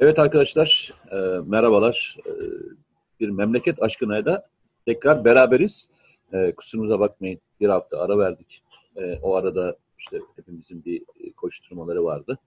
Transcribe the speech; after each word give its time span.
Evet 0.00 0.18
arkadaşlar, 0.18 0.92
e, 1.10 1.16
merhabalar. 1.46 2.16
E, 2.26 2.32
bir 3.20 3.28
memleket 3.28 3.82
aşkına 3.82 4.24
da 4.24 4.48
tekrar 4.86 5.24
beraberiz. 5.24 5.88
E, 6.32 6.52
kusurumuza 6.52 7.00
bakmayın, 7.00 7.40
bir 7.60 7.68
hafta 7.68 8.00
ara 8.00 8.18
verdik. 8.18 8.62
E, 8.96 9.18
o 9.22 9.34
arada 9.34 9.76
işte 9.98 10.20
hepimizin 10.36 10.84
bir 10.84 11.02
koşturmaları 11.36 12.04
vardı. 12.04 12.38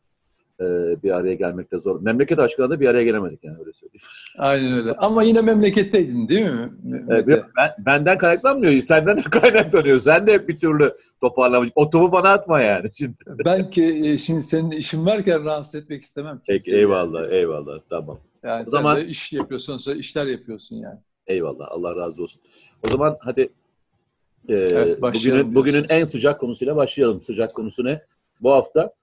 E, 0.62 0.64
bir 1.04 1.12
araya 1.12 1.34
gelmekte 1.34 1.77
zor. 1.77 2.02
Memleket 2.02 2.39
aşkına 2.39 2.70
da 2.70 2.80
bir 2.80 2.88
araya 2.88 3.04
gelemedik 3.04 3.44
yani 3.44 3.57
öyle 3.59 3.73
söyleyeyim. 3.73 4.05
Aynen 4.38 4.77
öyle. 4.77 4.94
Ama 4.94 5.23
yine 5.23 5.41
memleketteydin 5.41 6.27
değil 6.27 6.45
mi? 6.45 6.71
E, 7.09 7.27
ben, 7.27 7.44
benden 7.80 8.18
kaynaklanmıyor, 8.18 8.82
senden 8.82 9.18
de 9.18 9.21
kaynaklanıyor. 9.32 9.99
Sen 9.99 10.27
de 10.27 10.48
bir 10.48 10.59
türlü 10.59 10.98
toparlamış. 11.21 11.70
O 11.76 11.90
topu 11.90 12.12
bana 12.12 12.30
atma 12.30 12.62
yani. 12.62 12.90
Şimdi. 12.98 13.13
Ben 13.45 13.70
ki 13.70 14.02
e, 14.05 14.18
şimdi 14.18 14.44
senin 14.44 14.71
işin 14.71 15.05
varken 15.05 15.45
rahatsız 15.45 15.76
etmek 15.76 16.04
istemem. 16.04 16.41
Peki 16.48 16.76
eyvallah, 16.76 17.21
yani. 17.21 17.34
eyvallah. 17.34 17.80
Tamam. 17.90 18.20
Yani 18.43 18.62
o 18.62 18.66
sen 18.66 18.71
zaman 18.71 18.98
de 18.98 19.05
iş 19.05 19.34
yapıyorsun, 19.34 19.96
işler 19.96 20.26
yapıyorsun 20.26 20.76
yani. 20.76 20.99
Eyvallah. 21.27 21.68
Allah 21.70 21.96
razı 21.96 22.23
olsun. 22.23 22.41
O 22.88 22.90
zaman 22.90 23.18
hadi 23.20 23.49
e, 24.49 24.54
evet, 24.54 25.02
bugünün, 25.02 25.55
bugünün 25.55 25.85
en 25.90 26.04
sıcak 26.04 26.40
konusuyla 26.40 26.76
başlayalım. 26.76 27.23
Sıcak 27.23 27.54
konusu 27.55 27.85
ne? 27.85 28.02
Bu 28.41 28.52
hafta 28.52 28.93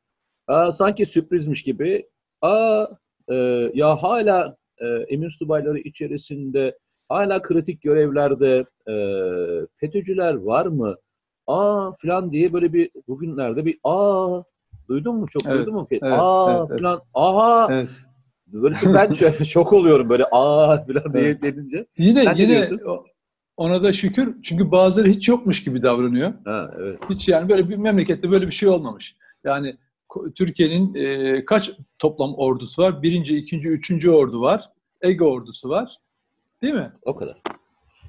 aa, 0.49 0.73
sanki 0.73 1.07
sürprizmiş 1.07 1.63
gibi 1.63 2.07
aa, 2.43 2.87
e, 3.29 3.35
ya 3.75 4.03
hala 4.03 4.55
e, 4.79 4.87
emir 4.87 5.31
subayları 5.31 5.79
içerisinde 5.79 6.79
hala 7.09 7.43
kritik 7.43 7.83
görevlerde 7.83 8.65
e, 8.89 8.95
FETÖ'cüler 9.77 10.35
var 10.35 10.67
mı? 10.67 10.97
Aa 11.47 11.93
falan 12.03 12.33
diye 12.33 12.53
böyle 12.53 12.73
bir 12.73 12.91
bugünlerde 13.09 13.65
bir 13.65 13.79
aa 13.85 14.43
duydun 14.89 15.17
mu 15.17 15.27
çok 15.31 15.47
evet, 15.47 15.59
duydun 15.59 15.75
mu? 15.75 15.87
Evet, 15.91 16.03
aa 16.03 16.67
evet, 16.69 16.81
falan 16.81 17.01
aha 17.15 17.69
evet. 17.71 17.89
böyle 18.53 18.77
ben 18.85 19.13
şok 19.45 19.73
oluyorum 19.73 20.09
böyle 20.11 20.25
aa 20.25 20.85
falan 20.87 21.13
diye 21.13 21.25
evet. 21.25 21.43
dedince. 21.43 21.87
Yine 21.99 22.25
Sen 22.25 22.37
yine 22.37 22.69
ona 23.57 23.83
da 23.83 23.93
şükür 23.93 24.37
çünkü 24.43 24.71
bazıları 24.71 25.09
hiç 25.09 25.29
yokmuş 25.29 25.65
gibi 25.65 25.83
davranıyor. 25.83 26.33
Ha, 26.45 26.71
evet. 26.79 27.01
Hiç 27.11 27.29
yani 27.29 27.49
böyle 27.49 27.69
bir 27.69 27.77
memlekette 27.77 28.31
böyle 28.31 28.47
bir 28.47 28.53
şey 28.53 28.69
olmamış. 28.69 29.17
Yani 29.45 29.77
Türkiye'nin 30.35 30.95
e, 30.95 31.45
kaç 31.45 31.73
toplam 31.99 32.35
ordusu 32.35 32.83
var? 32.83 33.03
Birinci, 33.03 33.39
ikinci, 33.39 33.69
üçüncü 33.69 34.11
ordu 34.11 34.41
var. 34.41 34.71
Ege 35.03 35.25
ordusu 35.25 35.69
var. 35.69 35.99
Değil 36.63 36.75
mi? 36.75 36.93
O 37.03 37.17
kadar. 37.17 37.43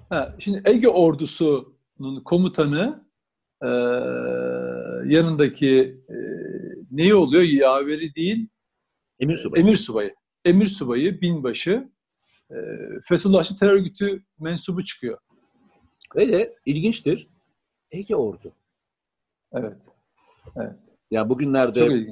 Ha, 0.10 0.36
şimdi 0.40 0.62
Ege 0.66 0.88
ordusunun 0.88 2.24
komutanı 2.26 3.04
e, 3.62 3.68
yanındaki 5.14 6.02
e, 6.10 6.16
neyi 6.92 7.16
oluyor? 7.16 7.44
Yaveri 7.44 8.16
değil. 8.16 8.48
Emir 9.20 9.38
subayı. 9.38 9.64
Emir 9.64 9.76
subayı. 9.76 10.16
Emir 10.46 10.66
subayı, 10.66 11.22
binbaşı, 11.22 11.90
e, 12.52 12.56
Fethullahçı 13.04 13.58
terör 13.58 13.74
örgütü 13.74 14.24
mensubu 14.40 14.86
çıkıyor. 14.86 15.18
Ve 16.16 16.28
de 16.28 16.56
ilginçtir. 16.66 17.28
Ege 17.92 18.16
ordu. 18.16 18.52
Evet. 19.54 19.78
Evet. 20.56 20.76
Ya 21.12 21.30
bugünlerde 21.30 22.08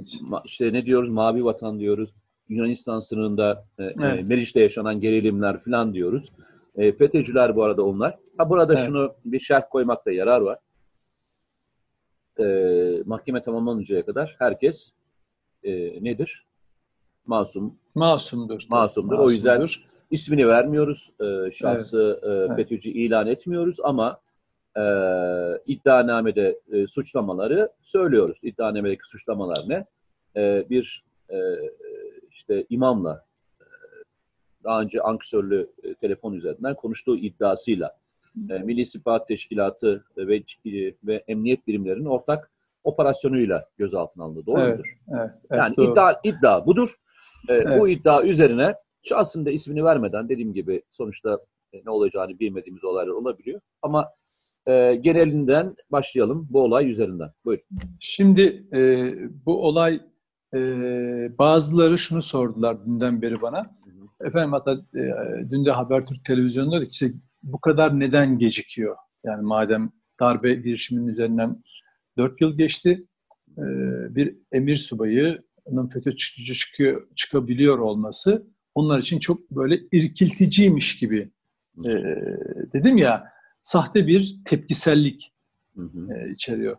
işte 0.45 0.73
ne 0.73 0.85
diyoruz? 0.85 1.09
Mavi 1.09 1.45
vatan 1.45 1.79
diyoruz. 1.79 2.09
Yunanistan 2.49 2.99
sınırında 2.99 3.65
e, 3.79 3.83
e 3.83 3.93
evet. 4.01 4.19
e, 4.19 4.23
Meriç'te 4.23 4.59
yaşanan 4.59 4.99
gerilimler 4.99 5.59
falan 5.63 5.93
diyoruz. 5.93 6.29
E, 6.75 6.91
FETÖ'cüler 6.91 7.55
bu 7.55 7.63
arada 7.63 7.83
onlar. 7.83 8.17
Ha 8.37 8.49
burada 8.49 8.73
evet. 8.73 8.85
şunu 8.85 9.13
bir 9.25 9.39
şerh 9.39 9.63
koymakta 9.69 10.11
yarar 10.11 10.41
var. 10.41 10.59
E, 12.39 13.03
mahkeme 13.05 13.43
tamamlanıncaya 13.43 14.05
kadar 14.05 14.35
herkes 14.39 14.91
e, 15.63 16.03
nedir? 16.03 16.45
Masum. 17.25 17.75
Masumdur. 17.95 18.53
Masumdur. 18.53 18.69
Masumdur. 18.69 19.19
O 19.19 19.29
yüzden 19.31 19.67
ismini 20.11 20.47
vermiyoruz. 20.47 21.11
E, 21.21 21.51
şahsı 21.51 22.19
evet. 22.23 22.51
e, 22.51 22.55
FETÖ'cü 22.55 22.89
evet. 22.89 22.99
ilan 22.99 23.27
etmiyoruz 23.27 23.77
ama 23.83 24.19
e, 24.77 24.83
iddianamede 25.65 26.59
e, 26.71 26.87
suçlamaları 26.87 27.69
söylüyoruz. 27.83 28.37
İddianamedeki 28.43 29.09
suçlamalar 29.09 29.69
ne? 29.69 29.85
E, 30.35 30.69
bir 30.69 31.03
e, 31.29 31.37
işte 32.31 32.65
imamla 32.69 33.25
e, 33.61 33.65
daha 34.63 34.81
önce 34.81 35.01
ankesörlü 35.01 35.69
e, 35.83 35.93
telefon 35.93 36.33
üzerinden 36.33 36.75
konuştuğu 36.75 37.17
iddiasıyla 37.17 37.97
e, 38.49 38.57
Milli 38.59 38.81
İstihbarat 38.81 39.27
Teşkilatı 39.27 40.03
ve 40.17 40.43
ve 41.03 41.23
emniyet 41.27 41.67
birimlerinin 41.67 42.05
ortak 42.05 42.51
operasyonuyla 42.83 43.65
gözaltına 43.77 44.23
alındı. 44.23 44.45
Doğru 44.45 44.61
evet, 44.61 44.77
mudur? 44.77 44.97
Evet, 45.09 45.31
evet, 45.51 45.59
yani 45.59 45.77
doğru. 45.77 45.91
iddia 45.91 46.19
iddia 46.23 46.65
budur. 46.65 46.89
evet. 47.49 47.79
Bu 47.79 47.89
iddia 47.89 48.23
üzerine 48.23 48.75
şahsın 49.03 49.45
da 49.45 49.51
ismini 49.51 49.83
vermeden 49.83 50.29
dediğim 50.29 50.53
gibi 50.53 50.81
sonuçta 50.91 51.39
ne 51.85 51.91
olacağını 51.91 52.39
bilmediğimiz 52.39 52.83
olaylar 52.83 53.11
olabiliyor. 53.11 53.61
Ama 53.81 54.09
e, 54.67 54.95
genelinden 54.95 55.75
başlayalım 55.91 56.47
bu 56.49 56.61
olay 56.61 56.91
üzerinden. 56.91 57.29
Buyurun. 57.45 57.63
Şimdi 57.99 58.67
e, 58.73 59.13
bu 59.45 59.65
olay 59.65 60.01
e, 60.53 60.59
bazıları 61.37 61.97
şunu 61.97 62.21
sordular 62.21 62.85
dünden 62.85 63.21
beri 63.21 63.41
bana. 63.41 63.61
Efendim 64.21 64.51
hatta 64.51 64.71
e, 64.73 65.01
dün 65.51 65.65
de 65.65 65.71
Habertürk 65.71 66.25
televizyonunda 66.25 66.85
işte 66.85 67.11
bu 67.43 67.59
kadar 67.59 67.99
neden 67.99 68.39
gecikiyor? 68.39 68.95
Yani 69.23 69.41
madem 69.41 69.91
darbe 70.19 70.53
girişiminin 70.53 71.07
üzerinden 71.07 71.63
dört 72.17 72.41
yıl 72.41 72.57
geçti, 72.57 73.05
e, 73.57 73.63
bir 74.15 74.35
emir 74.51 74.75
subayının 74.75 75.87
FETÖ 75.93 76.15
çıkıcı 76.15 76.53
çıkıyor, 76.53 77.07
çıkabiliyor 77.15 77.79
olması 77.79 78.47
onlar 78.75 78.99
için 78.99 79.19
çok 79.19 79.51
böyle 79.51 79.79
irkilticiymiş 79.91 80.97
gibi. 80.97 81.31
E, 81.85 81.91
dedim 82.73 82.97
ya, 82.97 83.36
sahte 83.67 84.07
bir 84.07 84.37
tepkisellik 84.45 85.33
E, 86.09 86.31
içeriyor. 86.31 86.77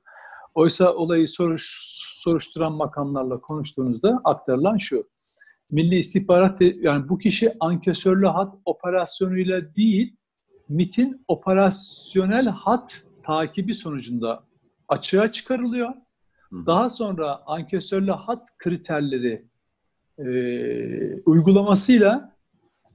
Oysa 0.55 0.95
olayı 0.95 1.29
soruş, 1.29 1.79
soruşturan 2.23 2.73
makamlarla 2.73 3.41
konuştuğunuzda 3.41 4.21
aktarılan 4.25 4.77
şu. 4.77 5.09
Milli 5.71 5.99
istihbarat 5.99 6.61
yani 6.61 7.09
bu 7.09 7.19
kişi 7.19 7.53
ankesörlü 7.61 8.27
hat 8.27 8.55
operasyonuyla 8.65 9.75
değil, 9.75 10.17
MIT'in 10.69 11.25
operasyonel 11.29 12.49
hat 12.49 13.03
takibi 13.23 13.75
sonucunda 13.75 14.45
açığa 14.89 15.33
çıkarılıyor. 15.33 15.91
Daha 16.53 16.89
sonra 16.89 17.43
ankesörlü 17.47 18.11
hat 18.11 18.49
kriterleri 18.59 19.45
e, 20.19 20.27
uygulamasıyla 21.27 22.37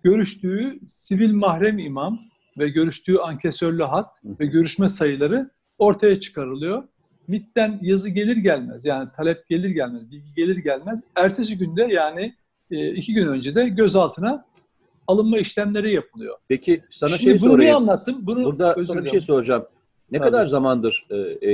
görüştüğü 0.04 0.80
sivil 0.88 1.34
mahrem 1.34 1.80
imam 1.80 2.33
ve 2.58 2.70
görüştüğü 2.70 3.18
ankesörlü 3.18 3.84
hat 3.84 4.16
ve 4.40 4.46
görüşme 4.46 4.90
sayıları 4.90 5.50
ortaya 5.78 6.20
çıkarılıyor. 6.20 6.84
MIT'ten 7.28 7.80
yazı 7.82 8.10
gelir 8.10 8.38
gelmez 8.38 8.86
yani 8.86 9.10
talep 9.18 9.50
gelir 9.50 9.70
gelmez, 9.70 10.12
bilgi 10.12 10.34
gelir 10.36 10.58
gelmez. 10.58 11.04
Ertesi 11.16 11.58
günde 11.58 11.84
yani 11.84 12.36
e, 12.72 12.92
iki 12.92 13.14
gün 13.14 13.28
önce 13.28 13.56
de 13.56 13.70
gözaltına 13.70 14.46
alınma 15.08 15.38
işlemleri 15.38 15.94
yapılıyor. 15.94 16.38
Peki 16.48 16.84
sana 16.92 17.10
Şimdi 17.10 17.24
şey 17.24 17.34
bunu 17.34 17.40
sorayım. 17.40 17.72
Bunu 17.72 17.78
anlattım? 17.78 18.18
Bunu 18.22 18.44
Burada 18.44 18.84
sana 18.84 19.06
bir 19.06 19.10
şey 19.10 19.22
soracağım. 19.22 19.66
Ne 20.12 20.18
Tabii. 20.18 20.30
kadar 20.30 20.48
zamandır 20.48 21.06
e, 21.10 21.18
e, 21.18 21.52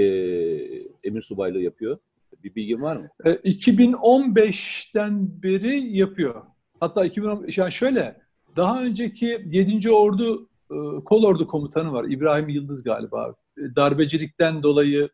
emir 1.03 1.21
subaylığı 1.21 1.61
yapıyor? 1.61 1.97
Bir 2.43 2.55
bilgin 2.55 2.81
var 2.81 2.95
mı? 2.95 3.09
E, 3.25 3.31
2015'ten 3.31 5.43
beri 5.43 5.97
yapıyor. 5.97 6.41
Hatta 6.79 7.05
2015 7.05 7.57
yani 7.57 7.71
şöyle 7.71 8.21
daha 8.55 8.83
önceki 8.83 9.41
7. 9.45 9.91
Ordu 9.91 10.49
e, 10.71 11.03
Kol 11.05 11.23
Ordu 11.23 11.47
Komutanı 11.47 11.93
var. 11.93 12.03
İbrahim 12.03 12.49
Yıldız 12.49 12.83
galiba. 12.83 13.35
E, 13.57 13.75
darbecilikten 13.75 14.63
dolayı 14.63 15.09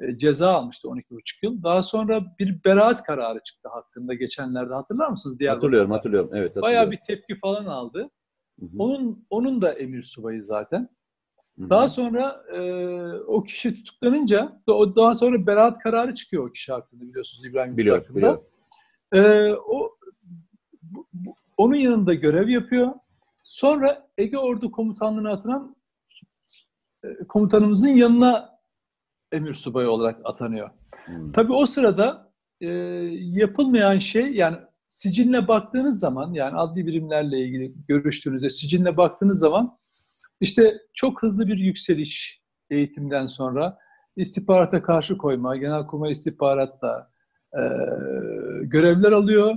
e, 0.00 0.16
ceza 0.16 0.50
almıştı 0.50 0.88
12,5 0.88 1.22
yıl. 1.42 1.62
Daha 1.62 1.82
sonra 1.82 2.24
bir 2.38 2.64
beraat 2.64 3.02
kararı 3.02 3.40
çıktı 3.44 3.68
hakkında 3.68 4.14
geçenlerde 4.14 4.74
hatırlar 4.74 5.08
mısınız? 5.08 5.38
Diğer 5.38 5.54
hatırlıyorum, 5.54 5.90
hatırlıyorum. 5.90 6.30
Evet, 6.32 6.50
hatırlıyorum. 6.50 6.62
Bayağı 6.62 6.90
bir 6.90 6.98
tepki 7.06 7.38
falan 7.38 7.66
aldı. 7.66 8.10
Hı 8.60 8.66
hı. 8.66 8.70
Onun 8.78 9.26
onun 9.30 9.62
da 9.62 9.72
emir 9.72 10.02
subayı 10.02 10.44
zaten. 10.44 10.88
Hı 11.58 11.64
hı. 11.64 11.70
Daha 11.70 11.88
sonra 11.88 12.44
e, 12.54 12.60
o 13.12 13.42
kişi 13.42 13.74
tutuklanınca 13.74 14.62
daha 14.96 15.14
sonra 15.14 15.46
beraat 15.46 15.78
kararı 15.78 16.14
çıkıyor 16.14 16.48
o 16.48 16.52
kişi 16.52 16.72
hakkında 16.72 17.02
biliyorsunuz 17.02 17.46
İbrahim 17.46 17.76
biliyor, 17.76 17.98
hakkında. 17.98 18.16
Biliyor. 18.16 18.42
E, 19.12 19.54
o 19.54 19.90
bu, 20.82 21.06
bu, 21.12 21.34
onun 21.56 21.76
yanında 21.76 22.14
görev 22.14 22.48
yapıyor. 22.48 22.92
Sonra 23.48 24.08
Ege 24.18 24.38
Ordu 24.38 24.70
Komutanlığı'na 24.70 25.32
atanan 25.32 25.76
e, 27.04 27.08
komutanımızın 27.28 27.88
yanına 27.88 28.58
emir 29.32 29.54
subayı 29.54 29.90
olarak 29.90 30.20
atanıyor. 30.24 30.70
Hmm. 31.04 31.32
Tabii 31.32 31.52
o 31.52 31.66
sırada 31.66 32.32
e, 32.60 32.68
yapılmayan 33.14 33.98
şey 33.98 34.32
yani 34.32 34.56
siciline 34.88 35.48
baktığınız 35.48 36.00
zaman 36.00 36.32
yani 36.32 36.56
adli 36.56 36.86
birimlerle 36.86 37.38
ilgili 37.38 37.74
görüştüğünüzde 37.88 38.50
siciline 38.50 38.96
baktığınız 38.96 39.38
zaman 39.38 39.78
işte 40.40 40.78
çok 40.94 41.22
hızlı 41.22 41.46
bir 41.46 41.58
yükseliş 41.58 42.42
eğitimden 42.70 43.26
sonra 43.26 43.78
istihbarata 44.16 44.82
karşı 44.82 45.18
koyma, 45.18 45.56
genelkurmay 45.56 46.12
istihbaratta 46.12 47.10
e, 47.52 47.62
görevler 48.62 49.12
alıyor 49.12 49.56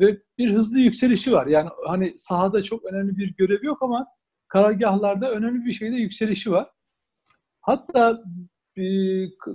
ve 0.00 0.18
bir 0.38 0.54
hızlı 0.54 0.78
yükselişi 0.78 1.32
var. 1.32 1.46
Yani 1.46 1.68
hani 1.86 2.14
sahada 2.16 2.62
çok 2.62 2.84
önemli 2.84 3.16
bir 3.16 3.34
görevi 3.36 3.66
yok 3.66 3.82
ama 3.82 4.06
karargahlarda 4.48 5.30
önemli 5.30 5.64
bir 5.64 5.72
şekilde 5.72 5.96
yükselişi 5.96 6.52
var. 6.52 6.70
Hatta 7.60 8.22
e, 8.76 8.82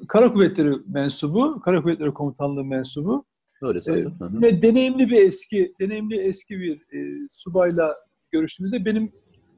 Kara 0.08 0.34
Kuvvetleri 0.34 0.72
mensubu, 0.88 1.62
Kara 1.62 1.82
Kuvvetleri 1.82 2.14
Komutanlığı 2.14 2.64
mensubu 2.64 3.26
Öyle 3.62 3.80
e, 3.80 3.82
zaten. 3.82 4.38
E, 4.38 4.42
ve 4.42 4.62
deneyimli 4.62 5.10
bir 5.10 5.20
eski, 5.20 5.76
deneyimli 5.80 6.20
eski 6.20 6.60
bir 6.60 6.76
e, 6.76 7.28
subayla 7.32 7.96
görüştüğümüzde 8.32 8.86
benim 8.86 9.12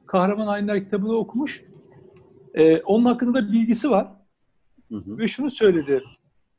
Kahraman 0.06 0.46
Ayinler 0.46 0.84
kitabını 0.84 1.16
okumuş. 1.16 1.64
E, 2.54 2.80
onun 2.80 3.04
hakkında 3.04 3.52
bilgisi 3.52 3.90
var. 3.90 4.08
Hı 4.88 4.96
hı. 4.96 5.18
Ve 5.18 5.28
şunu 5.28 5.50
söyledi. 5.50 6.02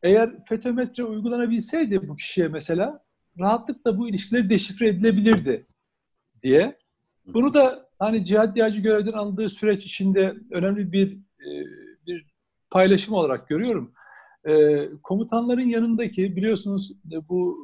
Eğer 0.04 0.45
fetometre 0.45 1.04
uygulanabilseydi 1.04 2.07
bu 2.07 2.16
kişiye 2.16 2.48
mesela 2.48 3.05
rahatlıkla 3.40 3.98
bu 3.98 4.10
ilişkiler 4.10 4.50
deşifre 4.50 4.88
edilebilirdi 4.88 5.66
diye. 6.42 6.78
Bunu 7.26 7.54
da 7.54 7.90
hani 8.00 8.26
cihat 8.26 8.56
diyacı 8.56 8.82
görevden 8.82 9.12
aldığı 9.12 9.50
süreç 9.50 9.86
içinde 9.86 10.36
önemli 10.52 10.92
bir 10.92 11.18
e, 11.40 11.50
bir 12.08 12.26
paylaşım 12.72 13.14
olarak 13.16 13.48
görüyorum. 13.48 13.92
E, 14.48 14.86
komutanların 15.04 15.68
yanındaki 15.68 16.36
biliyorsunuz 16.36 16.92
e, 17.12 17.30
bu 17.30 17.58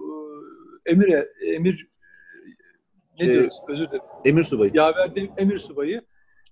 e, 0.86 0.92
emir 0.92 1.26
emir 1.42 1.88
ne 3.20 3.28
diyoruz 3.28 3.56
özür 3.70 3.86
dilerim. 3.86 4.06
Emir 4.26 4.44
subayı. 4.44 4.72
Yaver 4.74 5.12
emir 5.38 5.58
subayı. 5.58 6.02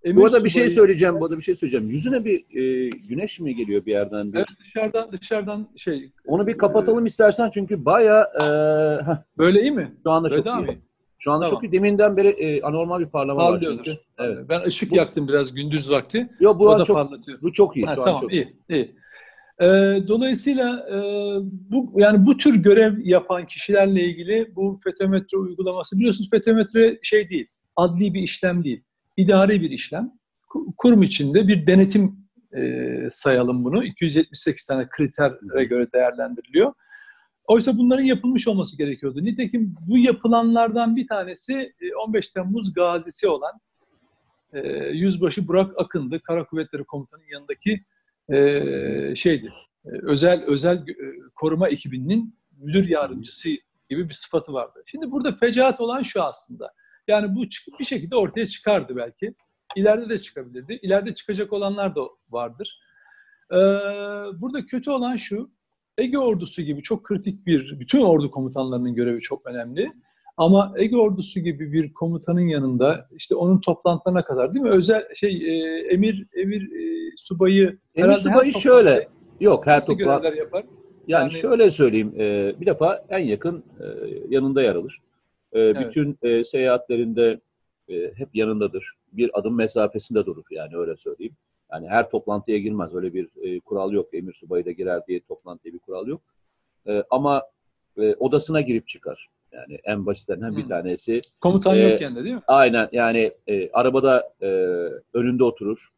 Emir 0.04 0.16
bu 0.16 0.26
arada 0.26 0.44
bir 0.44 0.50
şey 0.50 0.70
söyleyeceğim. 0.70 1.20
Bu 1.20 1.26
arada 1.26 1.38
bir 1.38 1.44
şey 1.44 1.56
söyleyeceğim. 1.56 1.90
Yüzüne 1.90 2.26
bir 2.26 2.40
e, 2.40 2.90
güneş 2.90 3.40
mi 3.40 3.56
geliyor 3.56 3.86
bir 3.86 3.92
yerden? 3.92 4.34
Bir... 4.34 4.38
Evet 4.38 4.48
dışarıdan 4.60 5.12
dışarıdan 5.12 5.68
şey. 5.76 6.12
Onu 6.26 6.48
bir 6.48 6.58
kapatalım 6.58 7.06
e, 7.06 7.08
istersen 7.08 7.50
çünkü 7.54 7.86
baya 7.86 8.22
e, 8.22 8.48
böyle 9.38 9.62
iyi 9.62 9.72
mi? 9.72 9.92
Şu 10.04 10.12
anda 10.12 10.30
Böyle 10.30 10.44
çok 10.44 10.60
iyi. 10.60 10.68
Mi? 10.68 10.82
Şu 11.20 11.32
anda 11.32 11.46
tamam. 11.46 11.62
çok 11.62 11.64
iyi. 11.64 11.72
Deminden 11.72 12.18
beri 12.18 12.28
e, 12.28 12.62
anormal 12.62 13.00
bir 13.00 13.10
parlama 13.10 13.52
var 13.52 13.62
çünkü. 13.64 13.92
Evet. 14.20 14.38
Ben 14.50 14.62
ışık 14.62 14.92
bu, 14.92 14.96
yaktım 14.96 15.28
biraz 15.28 15.54
gündüz 15.54 15.92
vakti. 15.92 16.30
Yok 16.40 16.60
bu 16.60 16.70
o 16.70 16.80
da 16.80 16.84
çok, 16.84 16.96
parlatıyor. 16.96 17.42
Bu 17.42 17.54
çok 17.54 17.78
iyi. 17.78 17.86
Ha, 17.86 17.96
şu 17.96 18.02
tamam 18.02 18.16
an 18.16 18.22
çok 18.22 18.34
iyi. 18.34 18.58
iyi. 18.70 18.96
E, 19.60 19.68
dolayısıyla 20.08 20.88
e, 20.90 20.98
bu 21.44 21.94
yani 21.96 22.26
bu 22.26 22.38
tür 22.38 22.56
görev 22.56 22.94
yapan 23.04 23.48
kişilerle 23.48 24.04
ilgili 24.04 24.56
bu 24.56 24.80
fetometre 24.84 25.38
uygulaması 25.38 25.98
biliyorsunuz 25.98 26.30
fetometre 26.30 27.00
şey 27.04 27.30
değil, 27.30 27.48
adli 27.76 28.14
bir 28.14 28.22
işlem 28.22 28.64
değil, 28.64 28.84
idari 29.22 29.62
bir 29.62 29.70
işlem. 29.70 30.12
Kurum 30.78 31.04
içinde 31.04 31.48
bir 31.48 31.68
denetim 31.68 32.16
e, 32.58 33.08
sayalım 33.12 33.64
bunu. 33.64 33.84
278 33.84 34.66
tane 34.68 34.88
kritere 34.90 35.64
göre 35.66 35.88
değerlendiriliyor. 35.94 36.74
Oysa 37.48 37.78
bunların 37.78 38.04
yapılmış 38.04 38.48
olması 38.48 38.78
gerekiyordu. 38.78 39.24
Nitekim 39.24 39.76
bu 39.88 39.98
yapılanlardan 39.98 40.96
bir 40.96 41.08
tanesi 41.08 41.74
15 42.06 42.28
e, 42.28 42.34
Temmuz 42.34 42.74
gazisi 42.74 43.28
olan 43.28 43.60
e, 44.54 44.60
Yüzbaşı 44.88 45.48
Burak 45.48 45.80
Akın'dı. 45.80 46.20
Kara 46.20 46.46
Kuvvetleri 46.46 46.84
Komutanı'nın 46.84 47.28
yanındaki 47.28 47.84
e, 48.30 49.16
şeydi. 49.16 49.50
E, 49.86 49.90
özel 49.90 50.44
özel 50.44 50.78
e, 50.78 50.96
koruma 51.36 51.70
ekibinin 51.70 52.36
müdür 52.58 52.90
yardımcısı 52.90 53.50
gibi 53.90 54.10
bir 54.10 54.14
sıfatı 54.14 54.54
vardı. 54.54 54.84
Şimdi 54.86 55.12
burada 55.12 55.36
fecaat 55.36 55.82
olan 55.82 56.02
şu 56.02 56.24
aslında. 56.24 56.74
Yani 57.10 57.36
bu 57.36 57.44
bir 57.80 57.86
şekilde 57.86 58.16
ortaya 58.16 58.48
çıkardı 58.48 58.96
belki. 58.96 59.34
İleride 59.76 60.10
de 60.10 60.20
çıkabilirdi. 60.20 60.80
İleride 60.82 61.16
çıkacak 61.16 61.54
olanlar 61.54 61.96
da 61.96 62.02
vardır. 62.30 62.80
Ee, 63.52 63.56
burada 64.42 64.66
kötü 64.66 64.92
olan 64.92 65.16
şu, 65.16 65.50
Ege 65.98 66.18
ordusu 66.18 66.62
gibi 66.62 66.82
çok 66.82 67.04
kritik 67.04 67.46
bir, 67.46 67.80
bütün 67.80 68.02
ordu 68.02 68.32
komutanlarının 68.32 68.96
görevi 68.96 69.22
çok 69.22 69.46
önemli. 69.46 69.92
Ama 70.38 70.74
Ege 70.78 70.98
ordusu 70.98 71.40
gibi 71.40 71.74
bir 71.74 71.94
komutanın 71.94 72.48
yanında 72.48 73.08
işte 73.12 73.36
onun 73.36 73.62
toplantılarına 73.62 74.24
kadar 74.24 74.54
değil 74.54 74.64
mi? 74.64 74.72
Özel 74.72 75.04
şey 75.16 75.32
e, 75.32 75.80
emir 75.94 76.28
emir 76.34 76.62
e, 76.62 77.12
subayı 77.18 77.78
emir 77.96 78.16
subayı 78.16 78.54
şöyle 78.54 79.08
yok 79.40 79.68
her 79.68 79.86
toplantı 79.86 80.28
yapar. 80.28 80.66
Yani, 81.08 81.22
yani 81.22 81.32
şöyle 81.32 81.72
söyleyeyim 81.72 82.14
e, 82.18 82.54
bir 82.60 82.66
defa 82.66 83.06
en 83.10 83.26
yakın 83.26 83.64
e, 83.80 83.86
yanında 84.30 84.62
yer 84.62 84.76
alır. 84.76 85.02
E, 85.54 85.60
evet. 85.60 85.88
Bütün 85.88 86.18
e, 86.24 86.44
seyahatlerinde 86.44 87.40
e, 87.90 88.12
hep 88.16 88.36
yanındadır. 88.36 88.94
Bir 89.12 89.40
adım 89.40 89.56
mesafesinde 89.56 90.26
durur 90.26 90.46
yani 90.52 90.78
öyle 90.78 90.98
söyleyeyim. 90.98 91.36
Yani 91.72 91.88
her 91.88 92.10
toplantıya 92.10 92.58
girmez. 92.58 92.96
Öyle 92.96 93.14
bir 93.14 93.30
e, 93.44 93.60
kural 93.60 93.92
yok. 93.92 94.14
Emir 94.14 94.34
subayı 94.34 94.66
da 94.66 94.72
girer 94.72 95.08
diye 95.08 95.20
toplantıya 95.20 95.74
bir 95.74 95.80
kural 95.80 96.08
yok. 96.08 96.22
E, 96.88 97.04
ama 97.10 97.44
e, 97.98 98.14
odasına 98.14 98.62
girip 98.62 98.88
çıkar. 98.88 99.30
Yani 99.52 99.80
en 99.84 100.06
basitinden 100.06 100.58
bir 100.58 100.68
tanesi. 100.68 101.22
Komutan 101.42 101.78
e, 101.78 101.80
yokken 101.80 102.16
de 102.16 102.24
değil 102.24 102.36
mi? 102.36 102.42
Aynen 102.48 102.90
yani 102.92 103.32
e, 103.48 103.70
arabada 103.72 104.34
e, 104.42 104.48
önünde 105.14 105.44
oturur. 105.44 105.90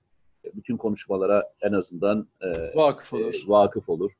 Bütün 0.53 0.77
konuşmalara 0.77 1.53
en 1.61 1.73
azından 1.73 2.27
e, 2.41 2.75
vakıf 2.75 3.13
olur. 3.13 3.43
E, 3.45 3.49
vakıf 3.49 3.89
olur. 3.89 4.11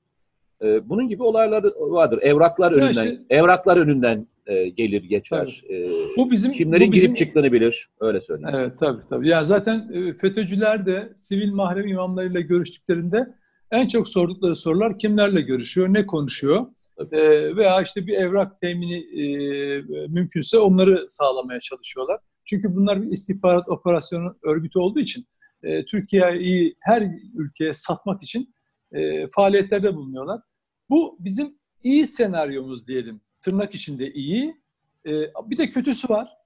E, 0.61 0.89
bunun 0.89 1.07
gibi 1.07 1.23
olaylar 1.23 1.63
vardır. 1.79 2.19
Evraklar 2.21 2.71
ya 2.71 2.77
önünden 2.77 2.91
işte, 2.91 3.21
evraklar 3.29 3.77
önünden 3.77 4.27
e, 4.47 4.69
gelir 4.69 5.03
geçer. 5.03 5.63
E, 5.69 5.89
bu 6.17 6.31
bizim 6.31 6.51
kimlerin 6.51 6.87
bu 6.87 6.91
bizim, 6.91 7.05
girip 7.05 7.17
çıktığını 7.17 7.51
bilir. 7.51 7.89
Öyle 7.99 8.21
söyleyeyim. 8.21 8.55
Evet 8.57 8.73
tabii 8.79 9.01
tabii. 9.09 9.27
Yani 9.27 9.45
zaten 9.45 9.91
e, 9.93 10.13
FETÖ'cüler 10.13 10.85
de 10.85 11.13
sivil 11.15 11.51
mahrem 11.51 11.87
imamlarıyla 11.87 12.41
görüştüklerinde 12.41 13.27
en 13.71 13.87
çok 13.87 14.07
sordukları 14.07 14.55
sorular 14.55 14.97
kimlerle 14.97 15.41
görüşüyor, 15.41 15.93
ne 15.93 16.05
konuşuyor? 16.05 16.65
E, 17.11 17.19
veya 17.55 17.81
işte 17.81 18.07
bir 18.07 18.13
evrak 18.13 18.59
temini 18.59 18.97
e, 18.97 19.25
mümkünse 20.07 20.57
onları 20.57 21.05
sağlamaya 21.09 21.59
çalışıyorlar. 21.59 22.19
Çünkü 22.45 22.75
bunlar 22.75 23.01
bir 23.01 23.11
istihbarat 23.11 23.69
operasyonu 23.69 24.35
örgütü 24.43 24.79
olduğu 24.79 24.99
için 24.99 25.25
e, 25.63 25.85
Türkiye'yi 25.85 26.75
her 26.79 27.07
ülkeye 27.35 27.73
satmak 27.73 28.23
için 28.23 28.53
e, 28.93 29.27
faaliyetlerde 29.27 29.95
bulunuyorlar. 29.95 30.41
Bu 30.91 31.17
bizim 31.19 31.55
iyi 31.83 32.07
senaryomuz 32.07 32.87
diyelim. 32.87 33.21
Tırnak 33.41 33.75
içinde 33.75 34.13
iyi. 34.13 34.61
E, 35.05 35.11
bir 35.45 35.57
de 35.57 35.69
kötüsü 35.69 36.09
var. 36.09 36.37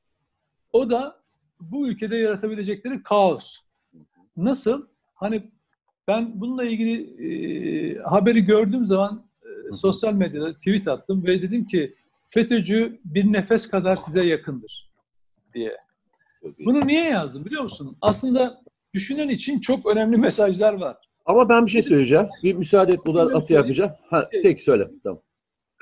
O 0.74 0.90
da 0.90 1.22
bu 1.60 1.88
ülkede 1.88 2.18
yaratabilecekleri 2.18 3.04
kaos. 3.04 3.58
Nasıl? 4.38 4.88
Hani 5.14 5.52
ben 6.08 6.42
bununla 6.42 6.64
ilgili 6.64 6.94
e, 7.26 8.00
haberi 8.00 8.46
gördüğüm 8.46 8.86
zaman 8.86 9.26
e, 9.44 9.74
sosyal 9.74 10.14
medyada 10.14 10.54
tweet 10.54 10.88
attım 10.88 11.26
ve 11.26 11.42
dedim 11.42 11.66
ki 11.66 11.96
FETÖ'cü 12.30 13.00
bir 13.06 13.34
nefes 13.34 13.70
kadar 13.70 13.96
size 13.96 14.26
yakındır 14.26 14.92
diye. 15.54 15.78
Bunu 16.60 16.88
niye 16.88 17.04
yazdım 17.04 17.46
biliyor 17.46 17.64
musun? 17.64 17.98
Aslında 18.02 18.62
düşünen 18.94 19.30
için 19.30 19.60
çok 19.60 19.86
önemli 19.86 20.18
mesajlar 20.18 20.74
var. 20.74 21.05
Ama 21.26 21.50
ben 21.50 21.66
bir 21.66 21.72
şey 21.72 21.84
söyleyeceğim. 21.84 22.28
Bir 22.44 22.54
müsaade 22.54 22.94
et 22.94 23.06
buradan 23.06 23.36
atı 23.36 23.54
yapacağım. 23.54 23.92
Ha, 24.10 24.30
tek 24.42 24.62
söyle. 24.62 24.92
Tamam. 25.04 25.22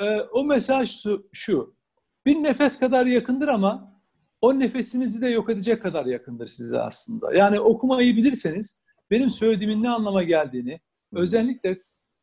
Ee, 0.01 0.19
o 0.21 0.43
mesaj 0.43 1.01
şu, 1.01 1.27
şu. 1.33 1.75
Bir 2.25 2.35
nefes 2.35 2.79
kadar 2.79 3.05
yakındır 3.05 3.47
ama 3.47 4.01
o 4.41 4.59
nefesinizi 4.59 5.21
de 5.21 5.27
yok 5.27 5.49
edecek 5.49 5.81
kadar 5.81 6.05
yakındır 6.05 6.47
size 6.47 6.79
aslında. 6.79 7.33
Yani 7.33 7.59
okumayı 7.59 8.17
bilirseniz 8.17 8.83
benim 9.11 9.29
söylediğimin 9.29 9.83
ne 9.83 9.89
anlama 9.89 10.23
geldiğini, 10.23 10.79
özellikle 11.13 11.79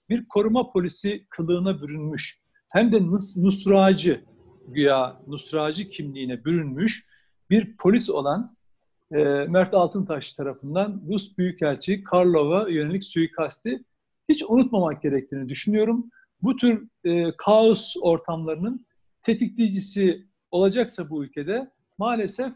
bir 0.08 0.28
koruma 0.28 0.72
polisi 0.72 1.26
kılığına 1.30 1.82
bürünmüş, 1.82 2.42
hem 2.68 2.92
de 2.92 3.06
nus 3.06 3.36
nusracı, 3.36 4.24
güya 4.68 5.22
nusracı 5.26 5.88
kimliğine 5.88 6.44
bürünmüş 6.44 7.06
bir 7.50 7.76
polis 7.76 8.10
olan 8.10 8.56
e, 9.12 9.24
Mert 9.48 9.74
Altıntaş 9.74 10.32
tarafından 10.32 11.02
Rus 11.08 11.38
Büyükelçi 11.38 12.04
Karlov'a 12.04 12.68
yönelik 12.68 13.04
suikasti 13.04 13.84
hiç 14.28 14.42
unutmamak 14.48 15.02
gerektiğini 15.02 15.48
düşünüyorum. 15.48 16.10
Bu 16.42 16.56
tür 16.56 16.88
e, 17.04 17.36
kaos 17.36 17.94
ortamlarının 18.02 18.86
tetikleyicisi 19.22 20.26
olacaksa 20.50 21.10
bu 21.10 21.24
ülkede 21.24 21.70
maalesef 21.98 22.52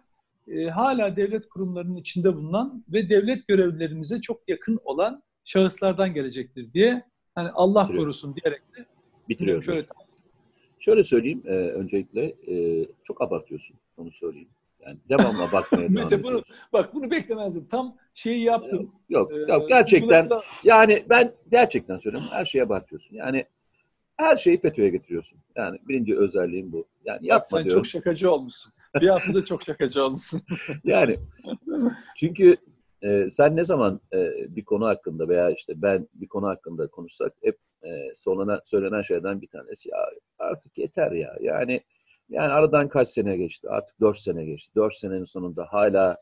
e, 0.49 0.65
hala 0.65 1.17
devlet 1.17 1.49
kurumlarının 1.49 1.97
içinde 1.97 2.37
bulunan 2.37 2.85
ve 2.89 3.09
devlet 3.09 3.49
görevlilerimize 3.49 4.21
çok 4.21 4.49
yakın 4.49 4.79
olan 4.85 5.23
şahıslardan 5.45 6.15
gelecektir 6.15 6.73
diye 6.73 7.03
hani 7.35 7.51
Allah 7.51 7.87
korusun 7.87 8.37
diyerek 8.37 8.63
de 8.77 8.87
bitiriyorum. 9.29 9.63
Şöyle, 9.63 9.87
şöyle 10.79 11.05
söyleyeyim 11.05 11.43
e, 11.47 11.53
öncelikle 11.53 12.25
e, 12.25 12.87
çok 13.05 13.23
abartıyorsun 13.23 13.77
onu 13.97 14.13
söyleyeyim. 14.13 14.49
Yani 14.87 14.99
devamlı 15.09 15.53
bakmaya 15.53 15.89
devam 15.89 15.95
Mete, 15.95 16.23
bunu, 16.23 16.43
bak 16.73 16.95
bunu 16.95 17.11
beklemezdim. 17.11 17.67
Tam 17.69 17.97
şeyi 18.15 18.43
yaptım. 18.43 18.93
Yok, 19.09 19.33
yok, 19.33 19.49
yok 19.49 19.69
gerçekten 19.69 20.31
da... 20.31 20.43
yani 20.65 21.05
ben 21.09 21.33
gerçekten 21.51 21.99
söylüyorum 21.99 22.29
her 22.33 22.45
şeye 22.45 22.69
bakıyorsun. 22.69 23.17
Yani 23.17 23.47
her 24.17 24.37
şeyi 24.37 24.61
FETÖ'ye 24.61 24.89
getiriyorsun. 24.89 25.39
Yani 25.57 25.79
birinci 25.89 26.19
özelliğim 26.19 26.73
bu. 26.73 26.87
Yani 27.05 27.27
yapma 27.27 27.45
sen 27.45 27.65
diyorum. 27.65 27.83
çok 27.83 27.87
şakacı 27.87 28.33
olmuşsun. 28.33 28.73
Bir 29.01 29.09
haftada 29.09 29.45
çok 29.45 29.63
şakacı 29.63 30.05
olmuşsun. 30.05 30.43
yani 30.85 31.19
çünkü 32.17 32.57
e, 33.03 33.31
sen 33.31 33.57
ne 33.57 33.65
zaman 33.65 34.01
e, 34.13 34.33
bir 34.57 34.65
konu 34.65 34.87
hakkında 34.87 35.29
veya 35.29 35.51
işte 35.51 35.83
ben 35.83 36.09
bir 36.15 36.29
konu 36.29 36.47
hakkında 36.47 36.89
konuşsak 36.89 37.33
hep 37.43 37.59
e, 37.83 38.15
söylenen, 38.15 38.61
söylenen 38.65 39.03
şeyden 39.03 39.41
bir 39.41 39.49
tanesi 39.49 39.89
ya 39.89 39.97
artık 40.39 40.79
yeter 40.79 41.13
ya. 41.13 41.37
Yani 41.41 41.81
Yani 42.29 42.53
aradan 42.53 42.89
kaç 42.89 43.09
sene 43.09 43.37
geçti? 43.37 43.69
Artık 43.69 44.01
dört 44.01 44.19
sene 44.19 44.45
geçti. 44.45 44.73
Dört 44.77 44.97
senenin 44.97 45.25
sonunda 45.25 45.67
hala 45.71 46.17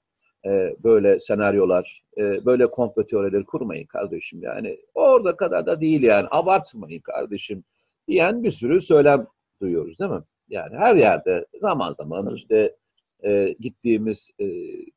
e, 0.47 0.77
böyle 0.85 1.21
senaryolar, 1.21 2.03
e, 2.19 2.45
böyle 2.47 2.71
komplo 2.71 3.07
teorileri 3.07 3.45
kurmayın 3.45 3.87
kardeşim. 3.87 4.43
Yani 4.43 4.79
orada 4.95 5.37
kadar 5.37 5.67
da 5.67 5.81
değil 5.81 6.03
yani. 6.03 6.29
Abartmayın 6.31 7.01
kardeşim 7.01 7.65
diyen 8.09 8.45
bir 8.45 8.51
sürü 8.51 8.81
söylem 8.81 9.27
duyuyoruz 9.61 9.99
değil 9.99 10.11
mi? 10.11 10.23
Yani 10.49 10.77
her 10.77 10.97
yerde 10.97 11.47
zaman 11.61 11.93
zaman 11.93 12.35
işte 12.35 12.77
e, 13.25 13.55
gittiğimiz 13.61 14.31
e, 14.39 14.47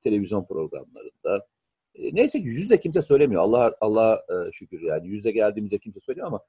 televizyon 0.04 0.46
programlarında 0.46 1.48
e, 1.96 2.16
neyse 2.16 2.40
ki 2.40 2.48
yüzde 2.48 2.80
kimse 2.80 3.02
söylemiyor. 3.02 3.42
Allah 3.42 3.76
Allah 3.82 4.24
e, 4.30 4.52
şükür 4.52 4.82
yani 4.82 5.08
yüzde 5.08 5.32
geldiğimizde 5.32 5.78
kimse 5.78 6.00
söylüyor 6.00 6.28
ama 6.28 6.40